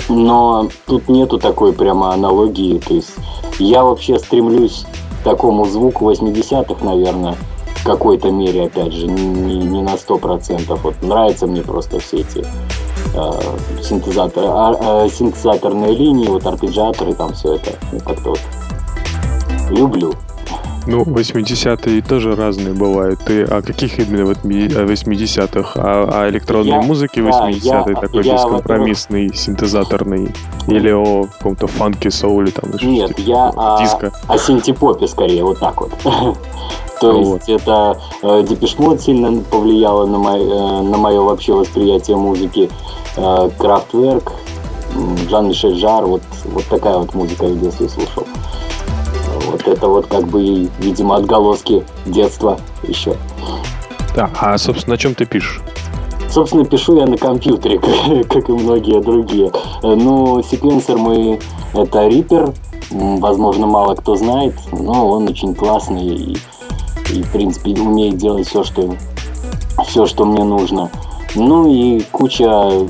Но 0.10 0.68
тут 0.88 1.08
нету 1.10 1.38
такой 1.38 1.74
прямо 1.74 2.14
аналогии. 2.14 2.80
То 2.80 2.94
есть 2.94 3.12
я 3.60 3.84
вообще 3.84 4.20
стремлюсь 4.20 4.86
к 5.22 5.24
такому 5.24 5.66
звуку 5.66 6.10
80-х, 6.10 6.84
наверное, 6.84 7.36
в 7.76 7.84
какой-то 7.84 8.30
мере, 8.30 8.66
опять 8.66 8.94
же, 8.94 9.08
не, 9.08 9.58
не 9.58 9.82
на 9.82 9.96
100%. 9.96 10.80
Вот 10.84 11.02
нравятся 11.02 11.48
мне 11.48 11.62
просто 11.62 12.00
все 12.00 12.18
эти 12.18 12.46
э, 13.16 13.32
синтезаторы, 13.82 14.48
а- 14.48 15.06
э, 15.06 15.10
синтезаторные 15.10 15.96
линии, 15.96 16.28
вот 16.28 16.46
арпеджиаторы, 16.46 17.14
там 17.14 17.34
все 17.34 17.56
это. 17.56 17.72
Ну, 17.92 18.00
как-то 18.00 18.30
вот 18.32 18.40
люблю. 19.70 20.14
Ну, 20.88 21.04
80-е 21.04 22.02
тоже 22.02 22.36
разные 22.36 22.74
бывают. 22.74 23.20
Ты 23.20 23.44
о 23.44 23.62
каких 23.62 24.00
именно 24.00 24.26
вот 24.26 24.44
ми- 24.44 24.66
о 24.74 24.84
80-х? 24.86 25.80
О, 25.80 26.10
о 26.24 26.30
электронной 26.30 26.72
Я- 26.72 26.82
музыке 26.82 27.22
да, 27.22 27.30
80-е, 27.30 27.94
я- 27.94 28.02
такой 28.02 28.24
я, 28.26 28.34
бескомпромиссный, 28.34 29.34
синтезаторный? 29.36 30.34
Или 30.68 30.92
о 30.92 31.26
каком-то 31.26 31.68
фанке, 31.68 32.10
соуле 32.10 32.52
там? 32.52 32.72
Нет, 32.84 33.12
что-то 33.12 33.22
я 33.22 33.48
такое? 33.52 33.76
о, 33.76 33.80
Диско. 33.82 34.12
о 34.28 34.38
синтепопе 34.38 35.08
скорее, 35.08 35.44
вот 35.44 35.60
так 35.60 35.80
вот. 35.82 35.92
То 37.02 37.14
Вот. 37.14 37.48
есть 37.48 37.50
это 37.64 38.00
э, 38.22 38.44
Mode 38.78 39.00
сильно 39.00 39.42
повлияло 39.42 40.06
на, 40.06 40.18
мое, 40.20 40.44
э, 40.44 40.82
на 40.84 40.98
мое 40.98 41.22
вообще 41.22 41.54
восприятие 41.54 42.16
музыки. 42.18 42.70
Э, 43.18 43.50
м, 44.96 45.18
Жан-Мишель 45.30 45.76
Жар, 45.80 46.06
вот, 46.06 46.22
вот 46.46 46.66
такая 46.66 46.98
вот 46.98 47.14
музыка 47.16 47.46
я 47.46 47.54
в 47.54 47.60
детстве 47.60 47.88
слушал. 47.90 48.26
Вот 49.52 49.68
это 49.68 49.88
вот 49.88 50.08
как 50.08 50.28
бы, 50.28 50.70
видимо, 50.80 51.18
отголоски 51.18 51.84
детства 52.06 52.60
еще. 52.84 53.16
Да, 54.16 54.30
а, 54.40 54.58
собственно, 54.58 54.96
на 54.96 54.98
чем 54.98 55.14
ты 55.14 55.26
пишешь? 55.26 55.62
Собственно, 56.30 56.66
пишу 56.66 56.98
я 56.98 57.06
на 57.06 57.18
компьютере, 57.18 57.80
как, 58.30 58.50
и 58.50 58.52
многие 58.52 59.02
другие. 59.02 59.52
Ну, 59.84 60.42
секвенсор 60.44 60.98
мой 60.98 61.40
это 61.74 62.08
Reaper. 62.08 62.56
Возможно, 62.90 63.68
мало 63.68 63.96
кто 63.96 64.16
знает, 64.16 64.54
но 64.72 65.10
он 65.10 65.28
очень 65.28 65.56
классный. 65.56 66.08
И 66.08 66.38
и, 67.14 67.24
в 67.24 67.32
принципе, 67.32 67.72
умеет 67.72 68.18
делать 68.18 68.48
все, 68.48 68.64
что, 68.64 68.96
все, 69.86 70.06
что 70.06 70.26
мне 70.26 70.44
нужно. 70.44 70.90
Ну 71.36 71.72
и 71.72 72.02
куча 72.12 72.88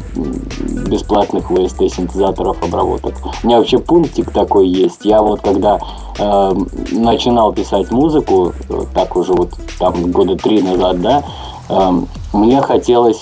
бесплатных 0.88 1.52
VST-синтезаторов, 1.52 2.58
обработок. 2.64 3.14
У 3.44 3.48
меня 3.48 3.60
вообще 3.60 3.78
пунктик 3.78 4.32
такой 4.32 4.68
есть. 4.68 5.06
Я 5.06 5.22
вот 5.22 5.42
когда 5.42 5.80
э, 6.18 6.54
начинал 6.92 7.54
писать 7.54 7.92
музыку, 7.92 8.54
так 8.94 9.16
уже 9.16 9.34
вот 9.34 9.52
там 9.80 10.12
года 10.12 10.36
три 10.36 10.62
назад, 10.62 11.02
да, 11.02 11.24
э, 11.70 11.92
мне 12.34 12.62
хотелось 12.62 13.22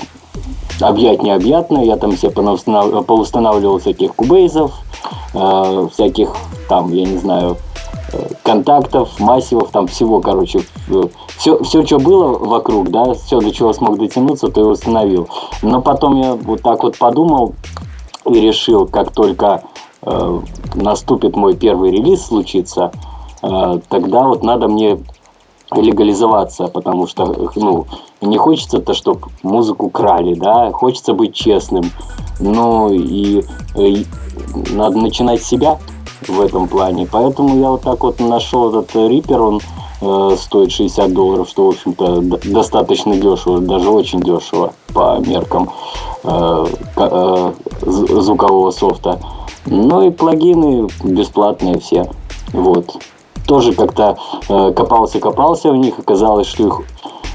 объять 0.80 1.22
необъятное. 1.22 1.84
Я 1.84 1.98
там 1.98 2.16
себе 2.18 2.32
поустанавливал 2.32 3.80
всяких 3.80 4.16
кубейзов, 4.16 4.72
э, 5.34 5.88
всяких 5.94 6.36
там, 6.70 6.94
я 6.94 7.06
не 7.06 7.18
знаю, 7.18 7.58
э, 7.58 7.69
контактов, 8.44 9.20
массивов, 9.20 9.72
там 9.72 9.88
всего, 9.88 10.22
короче, 10.22 10.62
все, 11.38 11.62
все, 11.64 11.86
что 11.86 12.00
было 12.00 12.38
вокруг, 12.38 12.90
да, 12.90 13.14
все, 13.14 13.40
до 13.40 13.52
чего 13.52 13.74
смог 13.74 13.98
дотянуться, 13.98 14.50
то 14.50 14.62
и 14.62 14.64
установил. 14.64 15.30
Но 15.62 15.82
потом 15.82 16.20
я 16.22 16.36
вот 16.36 16.62
так 16.62 16.84
вот 16.84 16.98
подумал 16.98 17.54
и 18.26 18.40
решил, 18.40 18.88
как 18.88 19.12
только 19.12 19.64
э, 20.02 20.40
наступит 20.76 21.36
мой 21.36 21.56
первый 21.56 21.92
релиз, 21.92 22.26
случится, 22.26 22.92
э, 23.42 23.80
тогда 23.90 24.24
вот 24.24 24.44
надо 24.44 24.68
мне 24.68 25.00
легализоваться, 25.72 26.68
потому 26.68 27.08
что, 27.08 27.52
ну, 27.56 27.86
не 28.22 28.38
хочется-то, 28.38 28.94
чтобы 28.94 29.28
музыку 29.44 29.90
крали, 29.90 30.34
да, 30.34 30.72
хочется 30.72 31.14
быть 31.14 31.36
честным. 31.36 31.92
Ну, 32.40 32.92
и, 32.92 33.44
и 33.76 34.06
надо 34.72 34.98
начинать 34.98 35.44
с 35.44 35.48
себя 35.48 35.78
в 36.28 36.42
этом 36.42 36.68
плане. 36.68 37.08
Поэтому 37.12 37.60
я 37.60 37.70
вот 37.70 37.82
так 37.82 38.02
вот 38.04 38.20
нашел 38.20 38.70
этот 38.70 38.96
рипер, 38.96 39.42
он 39.42 39.62
э, 40.02 40.36
стоит 40.38 40.72
60 40.72 41.14
долларов, 41.14 41.50
что, 41.50 41.66
в 41.66 41.70
общем-то, 41.70 42.22
достаточно 42.50 43.16
дешево, 43.16 43.60
даже 43.60 43.90
очень 43.90 44.20
дешево 44.22 44.74
по 44.94 45.20
меркам 45.20 45.70
э, 46.24 46.66
э, 46.98 47.52
звукового 47.82 48.72
софта. 48.72 49.20
Ну 49.66 50.08
и 50.08 50.10
плагины 50.10 50.88
бесплатные 51.04 51.80
все. 51.80 52.10
Вот 52.54 52.98
тоже 53.46 53.74
как-то 53.74 54.18
э, 54.48 54.72
копался-копался 54.76 55.72
в 55.72 55.76
них, 55.76 55.98
оказалось, 55.98 56.48
что 56.48 56.68
их 56.68 56.82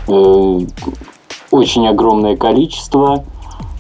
э, 0.09 0.61
очень 1.51 1.89
огромное 1.89 2.37
количество, 2.37 3.25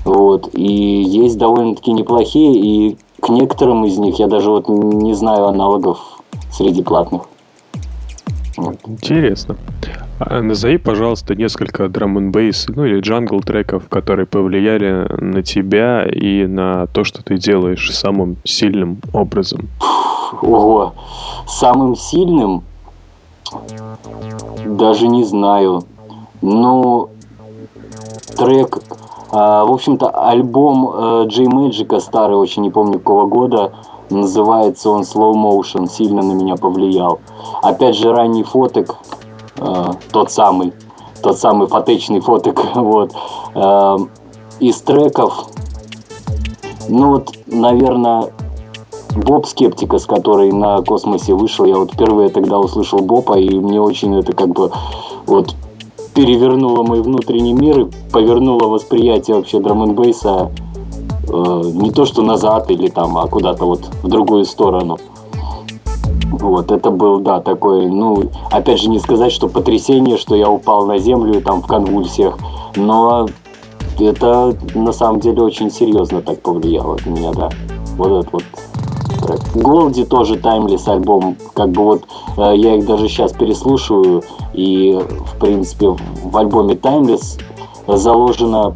вот, 0.04 0.50
и 0.52 1.02
есть 1.02 1.38
довольно-таки 1.38 1.92
неплохие, 1.92 2.54
и 2.54 2.96
к 3.24 3.30
некоторым 3.30 3.86
из 3.86 3.96
них 3.96 4.18
я 4.18 4.26
даже 4.26 4.50
вот 4.50 4.68
не 4.68 5.14
знаю 5.14 5.46
аналогов 5.46 5.98
среди 6.52 6.82
платных. 6.82 7.22
Вот. 8.58 8.76
Интересно. 8.86 9.56
А 10.18 10.42
назови, 10.42 10.76
пожалуйста, 10.76 11.34
несколько 11.34 11.88
драм 11.88 12.18
н 12.18 12.30
бейс, 12.30 12.66
ну 12.68 12.84
или 12.84 13.00
джангл 13.00 13.40
треков, 13.40 13.88
которые 13.88 14.26
повлияли 14.26 15.06
на 15.20 15.42
тебя 15.42 16.04
и 16.04 16.46
на 16.46 16.86
то, 16.88 17.02
что 17.02 17.24
ты 17.24 17.38
делаешь 17.38 17.96
самым 17.96 18.36
сильным 18.44 18.98
образом. 19.14 19.70
Ого, 20.42 20.92
самым 21.46 21.96
сильным 21.96 22.62
даже 24.66 25.08
не 25.08 25.24
знаю. 25.24 25.84
Ну, 26.42 27.08
трек, 28.36 28.80
в 29.34 29.72
общем-то, 29.72 30.10
альбом 30.10 30.90
э, 30.92 31.24
Джей 31.26 31.48
Мэджика, 31.48 32.00
старый, 32.00 32.36
очень 32.36 32.62
не 32.62 32.70
помню 32.70 32.98
какого 32.98 33.26
года, 33.26 33.72
называется 34.10 34.90
он 34.90 35.02
Slow 35.02 35.34
Motion, 35.34 35.88
сильно 35.88 36.22
на 36.22 36.32
меня 36.32 36.56
повлиял. 36.56 37.20
Опять 37.62 37.96
же, 37.96 38.12
ранний 38.12 38.44
фоток, 38.44 38.96
э, 39.56 39.84
тот 40.12 40.30
самый, 40.30 40.72
тот 41.22 41.38
самый 41.38 41.66
фотечный 41.66 42.20
фоток, 42.20 42.62
вот, 42.74 43.12
э, 43.54 43.96
из 44.60 44.80
треков, 44.82 45.46
ну 46.88 47.12
вот, 47.12 47.32
наверное, 47.46 48.30
Боб 49.16 49.46
Скептика, 49.46 49.98
с 49.98 50.06
которой 50.06 50.52
на 50.52 50.82
космосе 50.82 51.34
вышел, 51.34 51.64
я 51.64 51.76
вот 51.76 51.92
впервые 51.92 52.28
тогда 52.28 52.58
услышал 52.58 53.00
Боба, 53.00 53.38
и 53.38 53.58
мне 53.58 53.80
очень 53.80 54.16
это 54.16 54.32
как 54.32 54.48
бы 54.48 54.70
вот 55.26 55.54
перевернуло 56.14 56.82
мой 56.82 57.02
внутренний 57.02 57.52
мир 57.52 57.80
и 57.80 57.90
повернуло 58.12 58.68
восприятие 58.68 59.36
вообще 59.36 59.60
драм 59.60 59.82
н 59.82 59.94
бейса 59.94 60.50
э, 61.28 61.62
не 61.74 61.90
то 61.90 62.06
что 62.06 62.22
назад 62.22 62.70
или 62.70 62.88
там, 62.88 63.18
а 63.18 63.26
куда-то 63.26 63.66
вот 63.66 63.80
в 64.02 64.08
другую 64.08 64.44
сторону. 64.44 64.98
Вот, 66.30 66.70
это 66.70 66.90
был, 66.90 67.20
да, 67.20 67.40
такой, 67.40 67.86
ну, 67.86 68.24
опять 68.50 68.80
же, 68.80 68.88
не 68.88 68.98
сказать, 68.98 69.32
что 69.32 69.48
потрясение, 69.48 70.16
что 70.16 70.34
я 70.34 70.50
упал 70.50 70.86
на 70.86 70.98
землю 70.98 71.40
там 71.40 71.62
в 71.62 71.66
конвульсиях, 71.66 72.36
но 72.76 73.28
это 73.98 74.56
на 74.74 74.92
самом 74.92 75.20
деле 75.20 75.42
очень 75.42 75.70
серьезно 75.70 76.22
так 76.22 76.42
повлияло 76.42 76.98
на 77.04 77.10
меня, 77.10 77.32
да. 77.32 77.50
Вот 77.96 78.08
этот 78.08 78.32
вот. 78.32 78.44
Голди 79.54 80.04
тоже 80.04 80.36
таймлес 80.36 80.86
альбом. 80.88 81.36
Как 81.54 81.70
бы 81.70 81.82
вот 81.82 82.02
э, 82.36 82.56
я 82.56 82.76
их 82.76 82.86
даже 82.86 83.08
сейчас 83.08 83.32
переслушиваю. 83.32 84.22
И, 84.52 84.98
в 84.98 85.38
принципе, 85.38 85.96
в 86.22 86.36
альбоме 86.36 86.74
Timeless 86.74 87.40
заложено, 87.86 88.74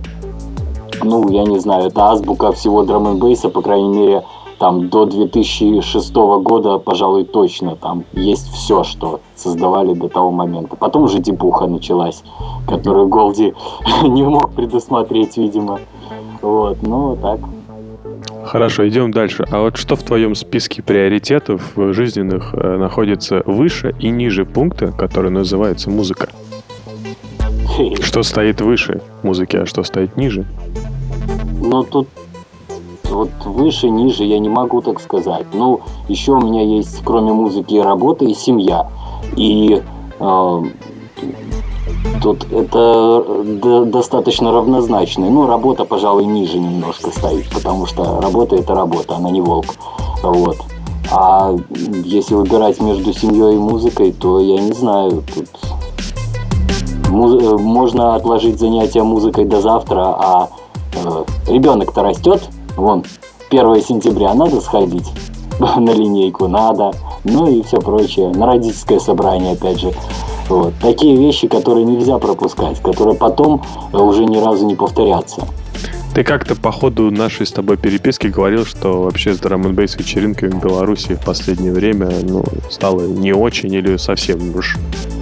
ну, 1.03 1.29
я 1.31 1.45
не 1.45 1.59
знаю, 1.59 1.87
это 1.87 2.11
азбука 2.11 2.53
всего 2.53 2.83
драм 2.83 3.19
бейса 3.19 3.49
по 3.49 3.63
крайней 3.63 3.89
мере, 3.89 4.25
там 4.59 4.89
до 4.89 5.05
2006 5.07 6.15
года, 6.15 6.79
пожалуй, 6.79 7.25
точно. 7.25 7.77
Там 7.77 8.05
есть 8.13 8.51
все, 8.53 8.83
что 8.83 9.21
создавали 9.37 9.95
до 9.95 10.09
того 10.09 10.31
момента. 10.31 10.77
Потом 10.77 11.05
уже 11.05 11.21
дебуха 11.21 11.67
началась, 11.67 12.23
которую 12.67 13.09
Голди 13.09 13.55
не 14.03 14.23
мог 14.23 14.51
предусмотреть, 14.55 15.37
видимо. 15.37 15.79
Вот, 16.43 16.79
ну, 16.83 17.17
так. 17.21 17.41
Хорошо, 18.49 18.89
идем 18.89 19.11
дальше. 19.11 19.45
А 19.51 19.61
вот 19.61 19.77
что 19.77 19.95
в 19.95 20.03
твоем 20.03 20.35
списке 20.35 20.83
приоритетов 20.83 21.73
жизненных 21.77 22.55
э, 22.55 22.79
находится 22.79 23.43
выше 23.45 23.95
и 24.01 24.09
ниже 24.09 24.47
пункта, 24.47 24.91
который 24.91 25.31
называется 25.31 25.91
музыка? 25.91 26.31
Что 28.01 28.23
стоит 28.23 28.63
выше 28.63 29.03
музыки, 29.23 29.57
а 29.57 29.67
что 29.67 29.83
стоит 29.85 30.17
ниже? 30.17 30.47
Ну, 31.61 31.83
тут 31.83 32.09
вот 33.05 33.31
выше, 33.45 33.91
ниже 33.91 34.25
я 34.25 34.39
не 34.39 34.49
могу 34.49 34.81
так 34.81 35.01
сказать. 35.01 35.47
Ну, 35.53 35.83
еще 36.09 36.33
у 36.33 36.41
меня 36.41 36.63
есть, 36.63 37.03
кроме 37.05 37.33
музыки, 37.33 37.77
работа 37.77 38.25
и 38.25 38.33
семья. 38.33 38.89
И 39.37 39.83
э, 40.21 40.63
Тут 42.23 42.45
это 42.53 43.25
э, 43.27 43.85
достаточно 43.87 44.53
равнозначно. 44.53 45.31
Ну, 45.31 45.47
работа, 45.47 45.85
пожалуй, 45.85 46.27
ниже 46.27 46.59
немножко 46.59 47.11
стоит, 47.11 47.49
потому 47.51 47.87
что 47.87 48.21
работа 48.21 48.57
это 48.57 48.75
работа, 48.75 49.17
она 49.17 49.31
не 49.31 49.41
волк. 49.41 49.67
Вот. 50.23 50.57
А 51.11 51.55
если 52.05 52.35
выбирать 52.35 52.81
между 52.81 53.13
семьей 53.13 53.55
и 53.55 53.59
музыкой, 53.59 54.13
то 54.13 54.41
я 54.41 54.61
не 54.61 54.73
знаю. 54.73 55.23
Тут 55.35 55.49
муз... 57.09 57.43
Э, 57.43 57.57
можно 57.57 58.15
отложить 58.15 58.59
занятия 58.59 59.03
музыкой 59.03 59.45
до 59.45 59.61
завтра, 59.61 60.03
а 60.03 60.49
э, 60.93 61.25
ребенок-то 61.47 62.03
растет. 62.03 62.49
Вон, 62.77 63.05
1 63.51 63.83
сентября 63.83 64.35
надо 64.35 64.61
сходить 64.61 65.11
на 65.59 65.93
линейку, 65.93 66.49
надо. 66.49 66.93
Ну 67.25 67.47
и 67.47 67.63
все 67.63 67.79
прочее. 67.79 68.31
На 68.31 68.47
родительское 68.47 68.99
собрание, 68.99 69.53
опять 69.53 69.81
же. 69.81 69.93
Вот. 70.49 70.75
Такие 70.81 71.17
вещи, 71.17 71.47
которые 71.49 71.85
нельзя 71.85 72.19
пропускать, 72.19 72.81
которые 72.81 73.17
потом 73.17 73.63
э, 73.93 73.97
уже 73.97 74.25
ни 74.25 74.39
разу 74.39 74.67
не 74.67 74.75
повторятся. 74.75 75.47
Ты 76.15 76.25
как-то 76.25 76.57
по 76.57 76.73
ходу 76.73 77.11
нашей 77.11 77.47
с 77.47 77.53
тобой 77.53 77.77
переписки 77.77 78.27
говорил, 78.27 78.65
что 78.65 79.03
вообще 79.03 79.35
с 79.35 79.39
драм 79.39 79.63
бейс 79.75 79.97
вечеринками 79.97 80.51
в 80.51 80.61
Беларуси 80.61 81.15
в 81.15 81.25
последнее 81.25 81.73
время 81.73 82.11
ну, 82.23 82.43
стало 82.71 83.07
не 83.07 83.33
очень 83.33 83.73
или 83.73 83.97
совсем 83.99 84.57
уж 84.57 84.77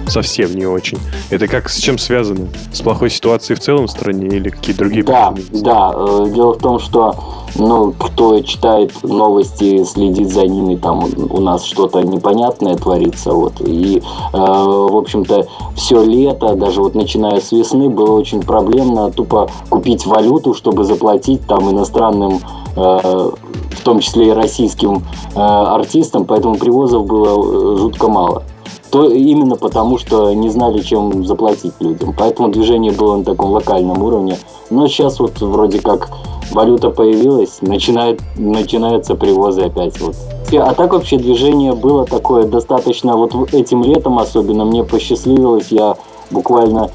совсем 0.09 0.55
не 0.55 0.65
очень. 0.65 0.97
Это 1.29 1.47
как 1.47 1.69
с 1.69 1.77
чем 1.77 1.97
связано? 1.97 2.47
С 2.71 2.81
плохой 2.81 3.09
ситуацией 3.09 3.57
в 3.57 3.59
целом 3.59 3.87
в 3.87 3.91
стране 3.91 4.27
или 4.37 4.49
какие-то 4.49 4.79
другие 4.79 5.03
Да, 5.03 5.31
причины? 5.31 5.61
да. 5.63 5.93
Э, 5.95 6.27
дело 6.33 6.53
в 6.53 6.57
том, 6.57 6.79
что 6.79 7.15
ну, 7.55 7.93
кто 7.97 8.39
читает 8.41 8.91
новости, 9.03 9.83
следит 9.83 10.29
за 10.29 10.45
ними, 10.47 10.75
там 10.75 11.05
у 11.29 11.41
нас 11.41 11.63
что-то 11.63 12.01
непонятное 12.01 12.75
творится. 12.75 13.31
Вот. 13.33 13.53
И, 13.61 13.97
э, 13.97 14.37
в 14.37 14.95
общем-то, 14.95 15.47
все 15.75 16.03
лето, 16.03 16.55
даже 16.55 16.81
вот 16.81 16.95
начиная 16.95 17.39
с 17.39 17.51
весны, 17.51 17.89
было 17.89 18.11
очень 18.11 18.41
проблемно 18.41 19.11
тупо 19.11 19.49
купить 19.69 20.05
валюту, 20.05 20.53
чтобы 20.53 20.83
заплатить 20.83 21.45
там 21.47 21.69
иностранным 21.71 22.39
э, 22.75 23.29
в 23.71 23.81
том 23.83 23.99
числе 23.99 24.27
и 24.29 24.31
российским 24.31 25.03
э, 25.35 25.39
артистам, 25.39 26.25
поэтому 26.25 26.55
привозов 26.55 27.05
было 27.05 27.27
э, 27.75 27.77
жутко 27.77 28.07
мало 28.07 28.43
то 28.89 29.09
именно 29.09 29.55
потому, 29.55 29.97
что 29.97 30.33
не 30.33 30.49
знали, 30.49 30.81
чем 30.81 31.25
заплатить 31.25 31.73
людям. 31.79 32.15
Поэтому 32.17 32.49
движение 32.49 32.91
было 32.91 33.17
на 33.17 33.23
таком 33.23 33.51
локальном 33.51 34.01
уровне. 34.01 34.37
Но 34.69 34.87
сейчас 34.87 35.19
вот 35.19 35.39
вроде 35.41 35.79
как 35.79 36.09
валюта 36.51 36.89
появилась, 36.89 37.61
начинает, 37.61 38.21
начинаются 38.37 39.15
привозы 39.15 39.61
опять 39.61 39.99
вот 39.99 40.15
А 40.53 40.73
так 40.73 40.93
вообще 40.93 41.17
движение 41.17 41.73
было 41.73 42.05
такое 42.05 42.45
достаточно, 42.45 43.17
вот 43.17 43.53
этим 43.53 43.83
летом 43.83 44.19
особенно 44.19 44.63
мне 44.63 44.83
посчастливилось, 44.83 45.67
я 45.69 45.97
буквально 46.31 46.89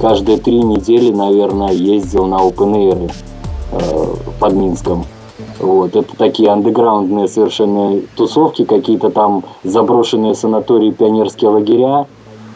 каждые 0.00 0.38
три 0.38 0.62
недели, 0.62 1.12
наверное, 1.12 1.72
ездил 1.72 2.26
на 2.26 2.36
open 2.36 3.10
э, 3.72 4.14
под 4.38 4.52
Минском. 4.52 5.04
Вот, 5.62 5.94
это 5.94 6.16
такие 6.16 6.50
андеграундные 6.50 7.28
совершенно 7.28 8.00
тусовки, 8.16 8.64
какие-то 8.64 9.10
там 9.10 9.44
заброшенные 9.62 10.34
санатории, 10.34 10.90
пионерские 10.90 11.50
лагеря, 11.50 12.06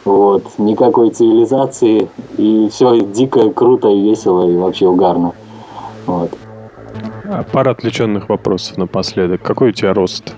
вот, 0.05 0.43
никакой 0.59 1.11
цивилизации, 1.11 2.09
и 2.37 2.69
все 2.69 3.01
дико, 3.01 3.51
круто 3.51 3.89
и 3.89 4.01
весело, 4.03 4.51
и 4.51 4.57
вообще 4.57 4.89
угарно. 4.89 5.35
Вот. 6.07 6.33
А, 7.25 7.45
пара 7.45 7.71
отвлеченных 7.71 8.29
вопросов 8.29 8.77
напоследок. 8.77 9.41
Какой 9.41 9.71
у 9.71 9.73
тебя 9.73 9.95
рост? 9.95 10.35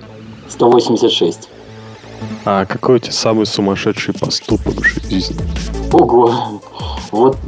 186. 0.48 1.48
А 2.44 2.66
какой 2.66 2.96
у 2.96 2.98
тебя 2.98 3.12
самый 3.12 3.46
сумасшедший 3.46 4.12
поступок 4.12 4.74
в 4.74 4.84
жизни? 4.84 5.36
Ого! 5.92 6.60
Вот, 7.12 7.38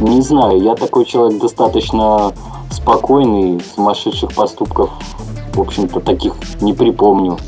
не 0.00 0.20
знаю, 0.20 0.60
я 0.60 0.74
такой 0.74 1.06
человек 1.06 1.40
достаточно 1.40 2.34
спокойный, 2.70 3.60
сумасшедших 3.74 4.32
поступков, 4.32 4.90
в 5.54 5.60
общем-то, 5.60 6.00
таких 6.00 6.34
не 6.60 6.72
припомню. 6.72 7.38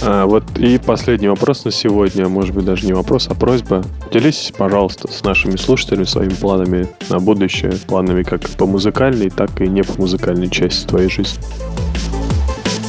А, 0.00 0.26
вот 0.26 0.44
и 0.56 0.78
последний 0.78 1.28
вопрос 1.28 1.64
на 1.64 1.72
сегодня, 1.72 2.28
может 2.28 2.54
быть 2.54 2.64
даже 2.64 2.86
не 2.86 2.92
вопрос, 2.92 3.28
а 3.28 3.34
просьба. 3.34 3.82
Делись, 4.12 4.52
пожалуйста, 4.56 5.12
с 5.12 5.24
нашими 5.24 5.56
слушателями 5.56 6.04
своими 6.04 6.34
планами 6.34 6.88
на 7.10 7.18
будущее, 7.18 7.72
планами 7.86 8.22
как 8.22 8.48
по 8.50 8.66
музыкальной, 8.66 9.30
так 9.30 9.60
и 9.60 9.68
не 9.68 9.82
по 9.82 10.00
музыкальной 10.00 10.48
части 10.48 10.86
твоей 10.86 11.10
жизни. 11.10 11.42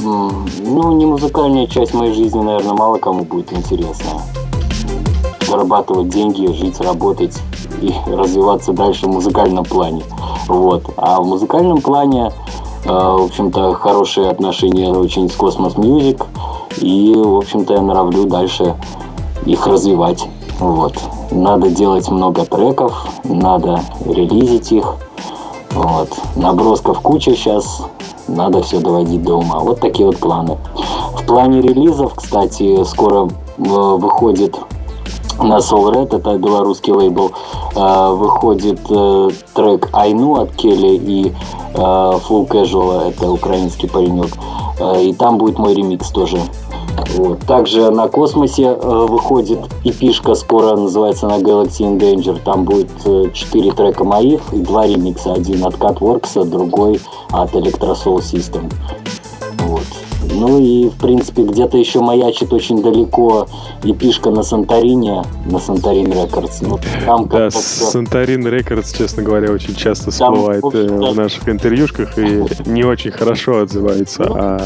Ну, 0.01 0.97
не 0.97 1.05
музыкальная 1.05 1.67
часть 1.67 1.93
моей 1.93 2.13
жизни, 2.13 2.39
наверное, 2.39 2.73
мало 2.73 2.97
кому 2.97 3.25
будет 3.25 3.51
интересна. 3.51 4.21
Зарабатывать 5.47 6.09
деньги, 6.09 6.45
жить, 6.53 6.79
работать 6.79 7.37
и 7.81 7.93
развиваться 8.07 8.73
дальше 8.73 9.05
в 9.05 9.09
музыкальном 9.09 9.65
плане. 9.65 10.03
Вот. 10.47 10.83
А 10.97 11.21
в 11.21 11.25
музыкальном 11.25 11.81
плане, 11.81 12.31
э, 12.85 12.89
в 12.89 13.25
общем-то, 13.25 13.73
хорошие 13.73 14.29
отношения 14.29 14.91
очень 14.91 15.29
с 15.29 15.37
Cosmos 15.37 15.75
Music. 15.75 16.23
И, 16.77 17.13
в 17.15 17.37
общем-то, 17.37 17.73
я 17.73 17.81
норовлю 17.81 18.25
дальше 18.25 18.75
их 19.45 19.65
развивать. 19.67 20.27
Вот. 20.59 20.93
Надо 21.31 21.69
делать 21.69 22.09
много 22.09 22.45
треков, 22.45 23.07
надо 23.23 23.81
релизить 24.05 24.71
их. 24.71 24.95
Вот. 25.71 26.09
Набросков 26.35 26.99
куча 27.01 27.35
сейчас, 27.35 27.83
надо 28.27 28.61
все 28.63 28.79
доводить 28.79 29.23
до 29.23 29.35
ума. 29.35 29.59
Вот 29.59 29.79
такие 29.79 30.05
вот 30.05 30.17
планы. 30.17 30.57
В 31.13 31.25
плане 31.25 31.61
релизов, 31.61 32.15
кстати, 32.15 32.83
скоро 32.83 33.27
э, 33.27 33.61
выходит 33.61 34.57
Soul 35.39 35.93
Red, 35.93 36.15
это 36.15 36.37
белорусский 36.37 36.93
лейбл, 36.93 37.31
э, 37.75 38.11
выходит 38.13 38.79
э, 38.89 39.29
трек 39.53 39.89
Айну 39.93 40.41
от 40.41 40.55
Келли 40.55 40.95
и 40.95 41.33
Full 41.73 42.47
Casual, 42.47 43.09
это 43.09 43.29
украинский 43.29 43.87
паренек. 43.87 44.31
И 44.99 45.13
там 45.13 45.37
будет 45.37 45.59
мой 45.59 45.75
ремикс 45.75 46.09
тоже. 46.09 46.39
Вот. 47.15 47.39
Также 47.45 47.89
на 47.89 48.07
космосе 48.07 48.63
э, 48.63 49.05
выходит 49.09 49.59
эпишка 49.83 50.35
скоро, 50.35 50.75
называется 50.75 51.27
на 51.27 51.39
Galaxy 51.39 51.81
in 51.81 51.97
Danger. 51.97 52.39
Там 52.43 52.65
будет 52.65 52.91
э, 53.05 53.31
4 53.33 53.71
трека 53.71 54.03
моих 54.03 54.41
и 54.53 54.57
два 54.57 54.85
ремикса. 54.85 55.33
Один 55.33 55.65
от 55.65 55.75
Catworks, 55.75 56.43
другой 56.45 56.99
от 57.31 57.53
Electrosoul 57.53 58.17
System. 58.17 58.71
Ну 60.39 60.59
и, 60.59 60.87
в 60.87 60.95
принципе, 60.95 61.43
где-то 61.43 61.77
еще 61.77 61.99
маячит 61.99 62.53
очень 62.53 62.81
далеко 62.81 63.47
эпишка 63.83 64.29
на 64.31 64.43
Санторине, 64.43 65.23
на 65.45 65.59
Santorin 65.59 66.11
Records. 66.11 66.61
Ну, 66.61 66.79
там 67.05 67.27
да, 67.27 67.51
Санторин 67.51 68.47
Рекордс, 68.47 68.93
честно 68.93 69.21
говоря, 69.21 69.51
очень 69.51 69.75
часто 69.75 70.11
всплывает 70.11 70.61
там, 70.61 70.71
в, 70.71 70.75
э, 70.75 71.11
в 71.11 71.15
наших 71.15 71.49
интервьюшках 71.49 72.17
и 72.17 72.45
не 72.65 72.83
очень 72.85 73.11
хорошо 73.11 73.59
отзывается 73.59 74.23
ну, 74.23 74.35
о 74.35 74.59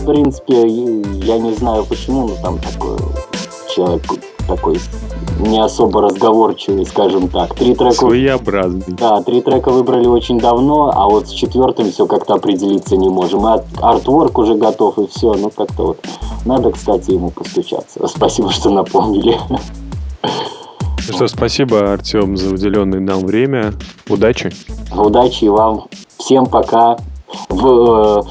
в 0.00 0.06
принципе, 0.06 0.66
я 1.24 1.38
не 1.38 1.52
знаю 1.54 1.84
почему, 1.84 2.28
но 2.28 2.34
там 2.36 2.58
такой 2.58 2.98
человек 3.74 4.02
такой 4.48 4.80
не 5.42 5.58
особо 5.58 6.02
разговорчивый, 6.02 6.86
скажем 6.86 7.28
так. 7.28 7.54
Три 7.54 7.74
трека... 7.74 7.94
Своеобразный. 7.94 8.82
Да, 8.88 9.22
три 9.22 9.40
трека 9.40 9.70
выбрали 9.70 10.06
очень 10.06 10.38
давно, 10.38 10.92
а 10.94 11.08
вот 11.08 11.28
с 11.28 11.30
четвертым 11.30 11.90
все 11.90 12.06
как-то 12.06 12.34
определиться 12.34 12.96
не 12.96 13.08
можем. 13.08 13.46
И 13.46 13.60
артворк 13.80 14.38
уже 14.38 14.54
готов, 14.54 14.98
и 14.98 15.06
все. 15.06 15.34
Ну, 15.34 15.50
как-то 15.50 15.86
вот. 15.88 16.04
Надо, 16.44 16.70
кстати, 16.70 17.12
ему 17.12 17.30
постучаться. 17.30 18.06
Спасибо, 18.06 18.50
что 18.50 18.70
напомнили. 18.70 19.36
Ну 21.08 21.16
что, 21.16 21.26
спасибо, 21.26 21.92
Артем, 21.92 22.36
за 22.36 22.54
уделенное 22.54 23.00
нам 23.00 23.26
время. 23.26 23.72
Удачи. 24.08 24.52
Удачи 24.94 25.46
вам. 25.46 25.86
Всем 26.18 26.46
пока. 26.46 26.98
В, 27.48 27.66
э, 27.66 28.22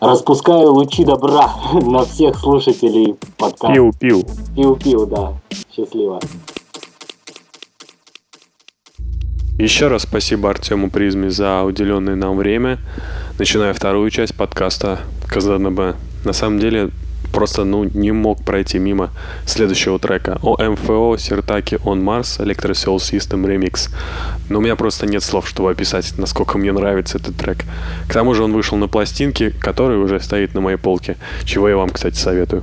Распускаю 0.00 0.72
лучи 0.72 1.04
добра 1.04 1.50
на 1.72 2.04
всех 2.04 2.38
слушателей 2.38 3.16
подкаста. 3.36 3.72
Пиу-пиу. 3.72 4.24
Пиу-пиу, 4.56 5.06
да. 5.06 5.34
Счастливо. 5.74 6.20
Еще 9.58 9.88
раз 9.88 10.02
спасибо 10.02 10.50
Артему 10.50 10.90
Призме 10.90 11.30
за 11.30 11.62
уделенное 11.62 12.16
нам 12.16 12.36
время. 12.36 12.78
Начиная 13.38 13.72
вторую 13.74 14.10
часть 14.10 14.34
подкаста 14.34 15.00
КЗНБ. 15.28 15.96
На 16.24 16.32
самом 16.32 16.58
деле, 16.58 16.90
просто 17.32 17.64
ну, 17.64 17.84
не 17.84 18.12
мог 18.12 18.44
пройти 18.44 18.78
мимо 18.78 19.10
следующего 19.46 19.98
трека. 19.98 20.38
О 20.42 20.56
МФО 20.62 21.16
Сертаки 21.18 21.76
On 21.84 22.02
Mars 22.02 22.38
Electrosoul 22.38 22.96
System 22.96 23.44
Remix. 23.44 23.90
Но 24.48 24.58
у 24.58 24.62
меня 24.62 24.76
просто 24.76 25.06
нет 25.06 25.22
слов, 25.22 25.48
чтобы 25.48 25.70
описать, 25.70 26.14
насколько 26.18 26.58
мне 26.58 26.72
нравится 26.72 27.18
этот 27.18 27.36
трек. 27.36 27.64
К 28.08 28.12
тому 28.12 28.34
же 28.34 28.44
он 28.44 28.52
вышел 28.52 28.76
на 28.76 28.88
пластинке, 28.88 29.50
которая 29.50 29.98
уже 29.98 30.20
стоит 30.20 30.54
на 30.54 30.60
моей 30.60 30.78
полке, 30.78 31.16
чего 31.44 31.68
я 31.68 31.76
вам, 31.76 31.90
кстати, 31.90 32.16
советую. 32.16 32.62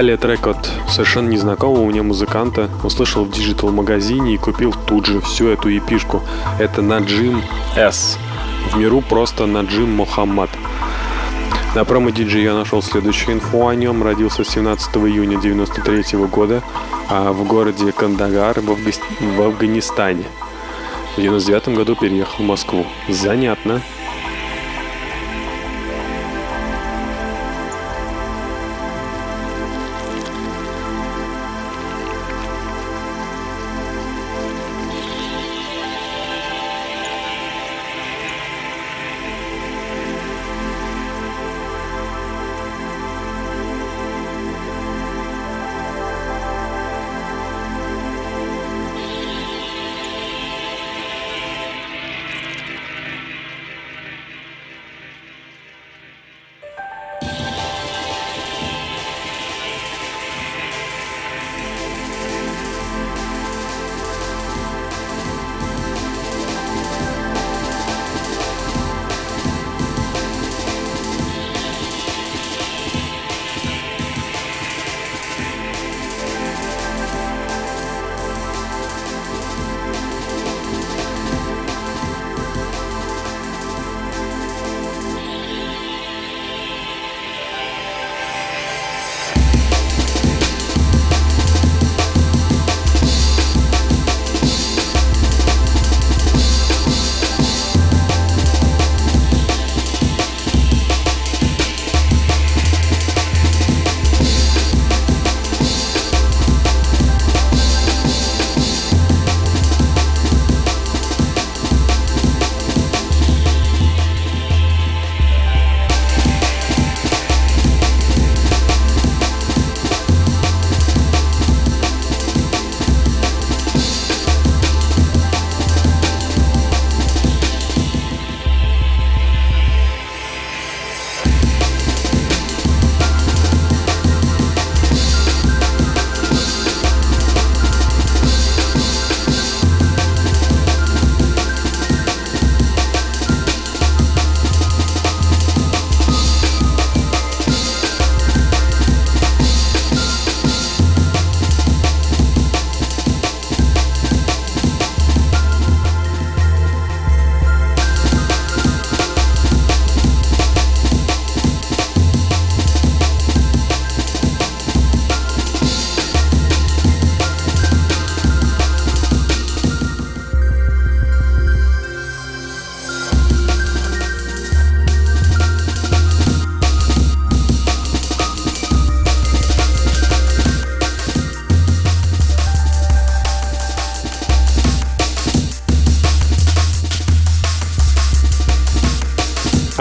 Далее 0.00 0.16
трек 0.16 0.46
от 0.46 0.66
совершенно 0.88 1.28
незнакомого 1.28 1.84
мне 1.84 2.00
музыканта. 2.00 2.70
Услышал 2.82 3.26
в 3.26 3.30
digital 3.30 3.75
-магазине 3.75 4.32
и 4.32 4.38
купил 4.38 4.74
тут 4.86 5.04
же 5.04 5.20
всю 5.20 5.48
эту 5.48 5.68
епишку. 5.68 6.22
Это 6.58 6.80
Наджим 6.80 7.42
С. 7.76 8.16
В 8.70 8.78
миру 8.78 9.02
просто 9.02 9.44
Наджим 9.44 9.96
Мухаммад. 9.96 10.48
На 11.74 11.84
Promo 11.84 12.24
DJ 12.24 12.40
я 12.40 12.54
нашел 12.54 12.80
следующую 12.80 13.34
инфу 13.34 13.68
о 13.68 13.74
нем. 13.74 14.02
Родился 14.02 14.42
17 14.42 14.96
июня 14.96 15.36
1993 15.36 16.18
года 16.28 16.62
а 17.10 17.32
в 17.32 17.44
городе 17.44 17.92
Кандагар 17.92 18.58
в, 18.58 18.74
в 18.74 19.42
Афганистане. 19.42 20.24
В 21.14 21.20
99 21.20 21.76
году 21.76 21.94
переехал 21.94 22.42
в 22.42 22.46
Москву. 22.46 22.86
Занятно. 23.10 23.82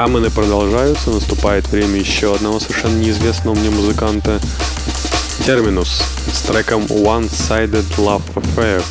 Амены 0.09 0.31
продолжаются, 0.31 1.11
наступает 1.11 1.67
время 1.67 1.99
еще 1.99 2.33
одного 2.33 2.59
совершенно 2.59 2.97
неизвестного 2.97 3.53
мне 3.53 3.69
музыканта 3.69 4.39
Терминус 5.45 6.01
с 6.33 6.41
треком 6.41 6.81
One-Sided 6.85 7.85
Love 7.97 8.23
Affair. 8.33 8.83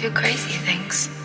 Do 0.00 0.10
crazy 0.12 0.56
things. 0.64 1.19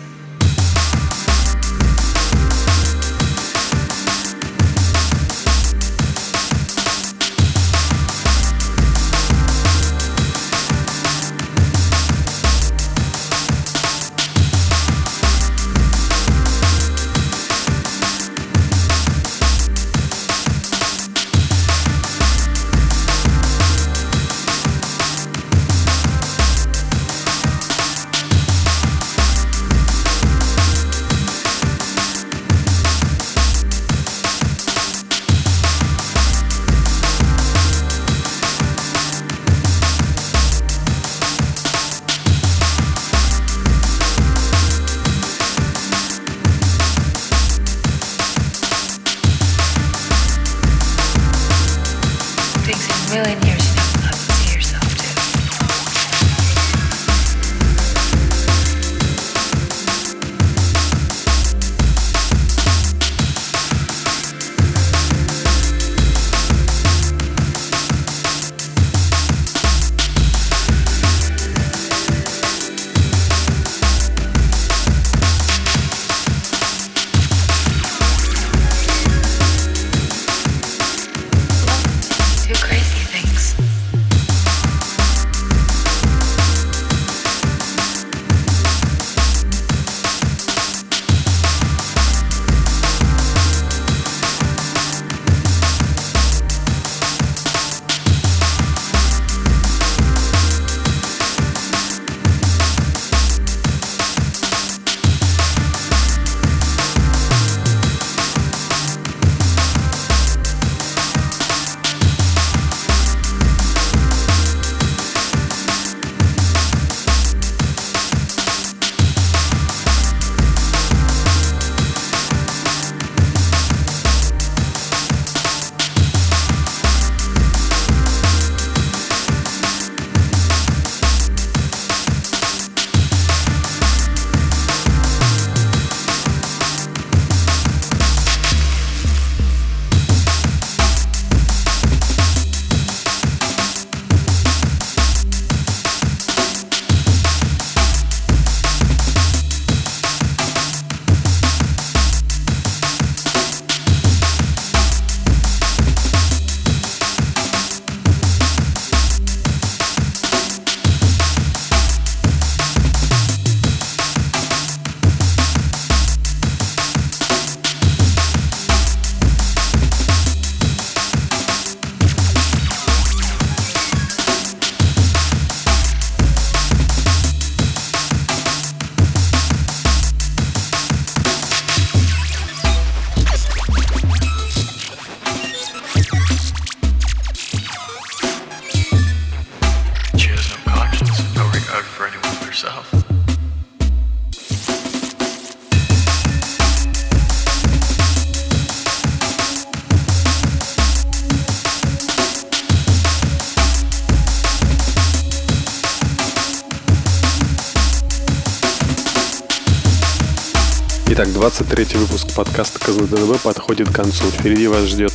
23 211.48 212.00
выпуск 212.00 212.34
подкаста 212.34 212.80
КЗДНБ 212.80 213.40
подходит 213.40 213.88
к 213.88 213.94
концу. 213.94 214.24
Впереди 214.32 214.66
вас 214.66 214.82
ждет 214.86 215.12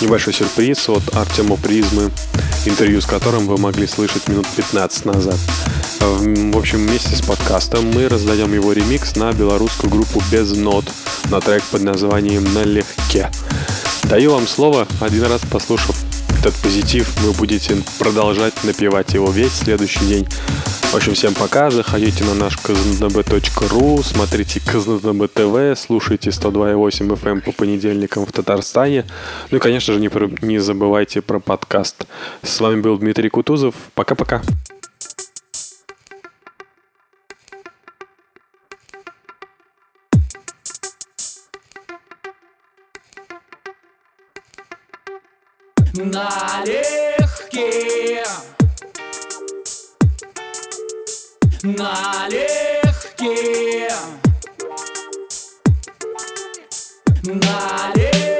небольшой 0.00 0.32
сюрприз 0.32 0.88
от 0.88 1.14
Артема 1.14 1.58
Призмы, 1.58 2.10
интервью 2.64 3.02
с 3.02 3.04
которым 3.04 3.46
вы 3.46 3.58
могли 3.58 3.86
слышать 3.86 4.26
минут 4.26 4.46
15 4.56 5.04
назад. 5.04 5.36
В 6.00 6.56
общем, 6.56 6.78
вместе 6.78 7.14
с 7.14 7.20
подкастом 7.20 7.90
мы 7.92 8.08
раздаем 8.08 8.54
его 8.54 8.72
ремикс 8.72 9.16
на 9.16 9.34
белорусскую 9.34 9.90
группу 9.90 10.22
Без 10.32 10.52
Нот 10.52 10.86
на 11.30 11.42
трек 11.42 11.62
под 11.64 11.82
названием 11.82 12.54
«Налегке». 12.54 13.30
Даю 14.04 14.32
вам 14.32 14.48
слово, 14.48 14.88
один 15.00 15.24
раз 15.24 15.42
послушав 15.42 16.05
этот 16.46 16.62
позитив, 16.62 17.12
вы 17.22 17.32
будете 17.32 17.76
продолжать 17.98 18.54
напевать 18.62 19.14
его 19.14 19.30
весь 19.30 19.52
следующий 19.52 20.04
день. 20.06 20.26
В 20.92 20.94
общем, 20.94 21.14
всем 21.14 21.34
пока. 21.34 21.70
Заходите 21.70 22.22
на 22.22 22.34
наш 22.34 22.56
kznb.ru, 22.56 24.02
смотрите 24.04 24.60
kznb 24.60 25.28
TV, 25.32 25.74
слушайте 25.74 26.30
102.8 26.30 27.08
FM 27.08 27.28
эм 27.28 27.40
по 27.40 27.50
понедельникам 27.50 28.24
в 28.24 28.30
Татарстане. 28.30 29.04
Ну 29.50 29.56
и, 29.56 29.60
конечно 29.60 29.92
же, 29.92 29.98
не, 29.98 30.08
не 30.46 30.58
забывайте 30.58 31.20
про 31.20 31.40
подкаст. 31.40 32.06
С 32.42 32.60
вами 32.60 32.80
был 32.80 32.96
Дмитрий 32.96 33.28
Кутузов. 33.28 33.74
Пока-пока. 33.94 34.42
Налегке. 45.98 47.70
Налегке. 51.62 53.36
Налегке 57.24 58.35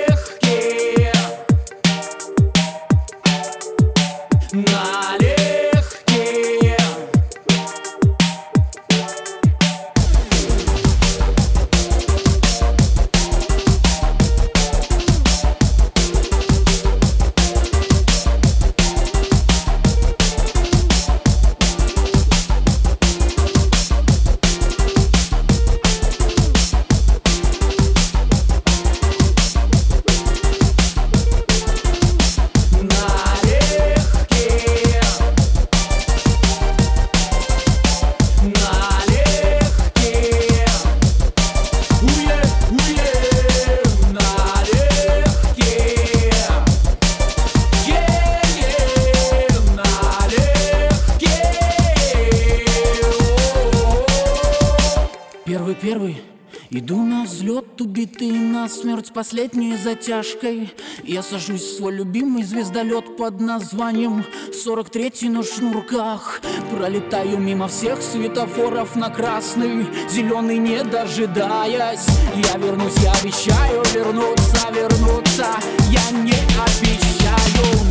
последней 59.17 59.77
затяжкой. 59.77 60.73
Я 61.05 61.23
сажусь 61.23 61.63
в 61.63 61.77
свой 61.77 61.95
любимый 61.95 62.43
звездолет 62.43 63.17
под 63.17 63.41
названием 63.41 64.25
43 64.53 65.29
на 65.29 65.43
шнурках 65.43 66.41
Пролетаю 66.71 67.39
мимо 67.39 67.69
всех 67.69 68.01
светофоров 68.03 68.95
на 68.97 69.11
красный 69.11 69.87
Зеленый 70.11 70.59
не 70.59 70.83
дожидаясь. 70.85 72.07
Я 72.35 72.59
вернусь, 72.59 72.97
я 73.03 73.13
обещаю 73.13 73.83
вернуться, 73.95 74.69
вернуться. 74.73 75.47
Я 75.91 76.11
не 76.19 76.33
обещаю 76.33 77.86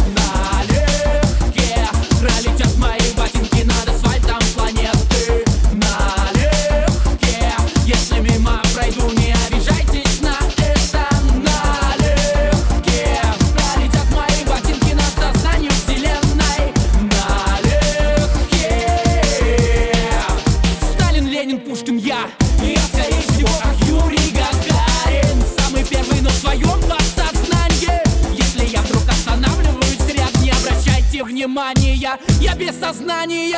Я 32.46 32.54
без 32.54 32.80
сознания 32.80 33.50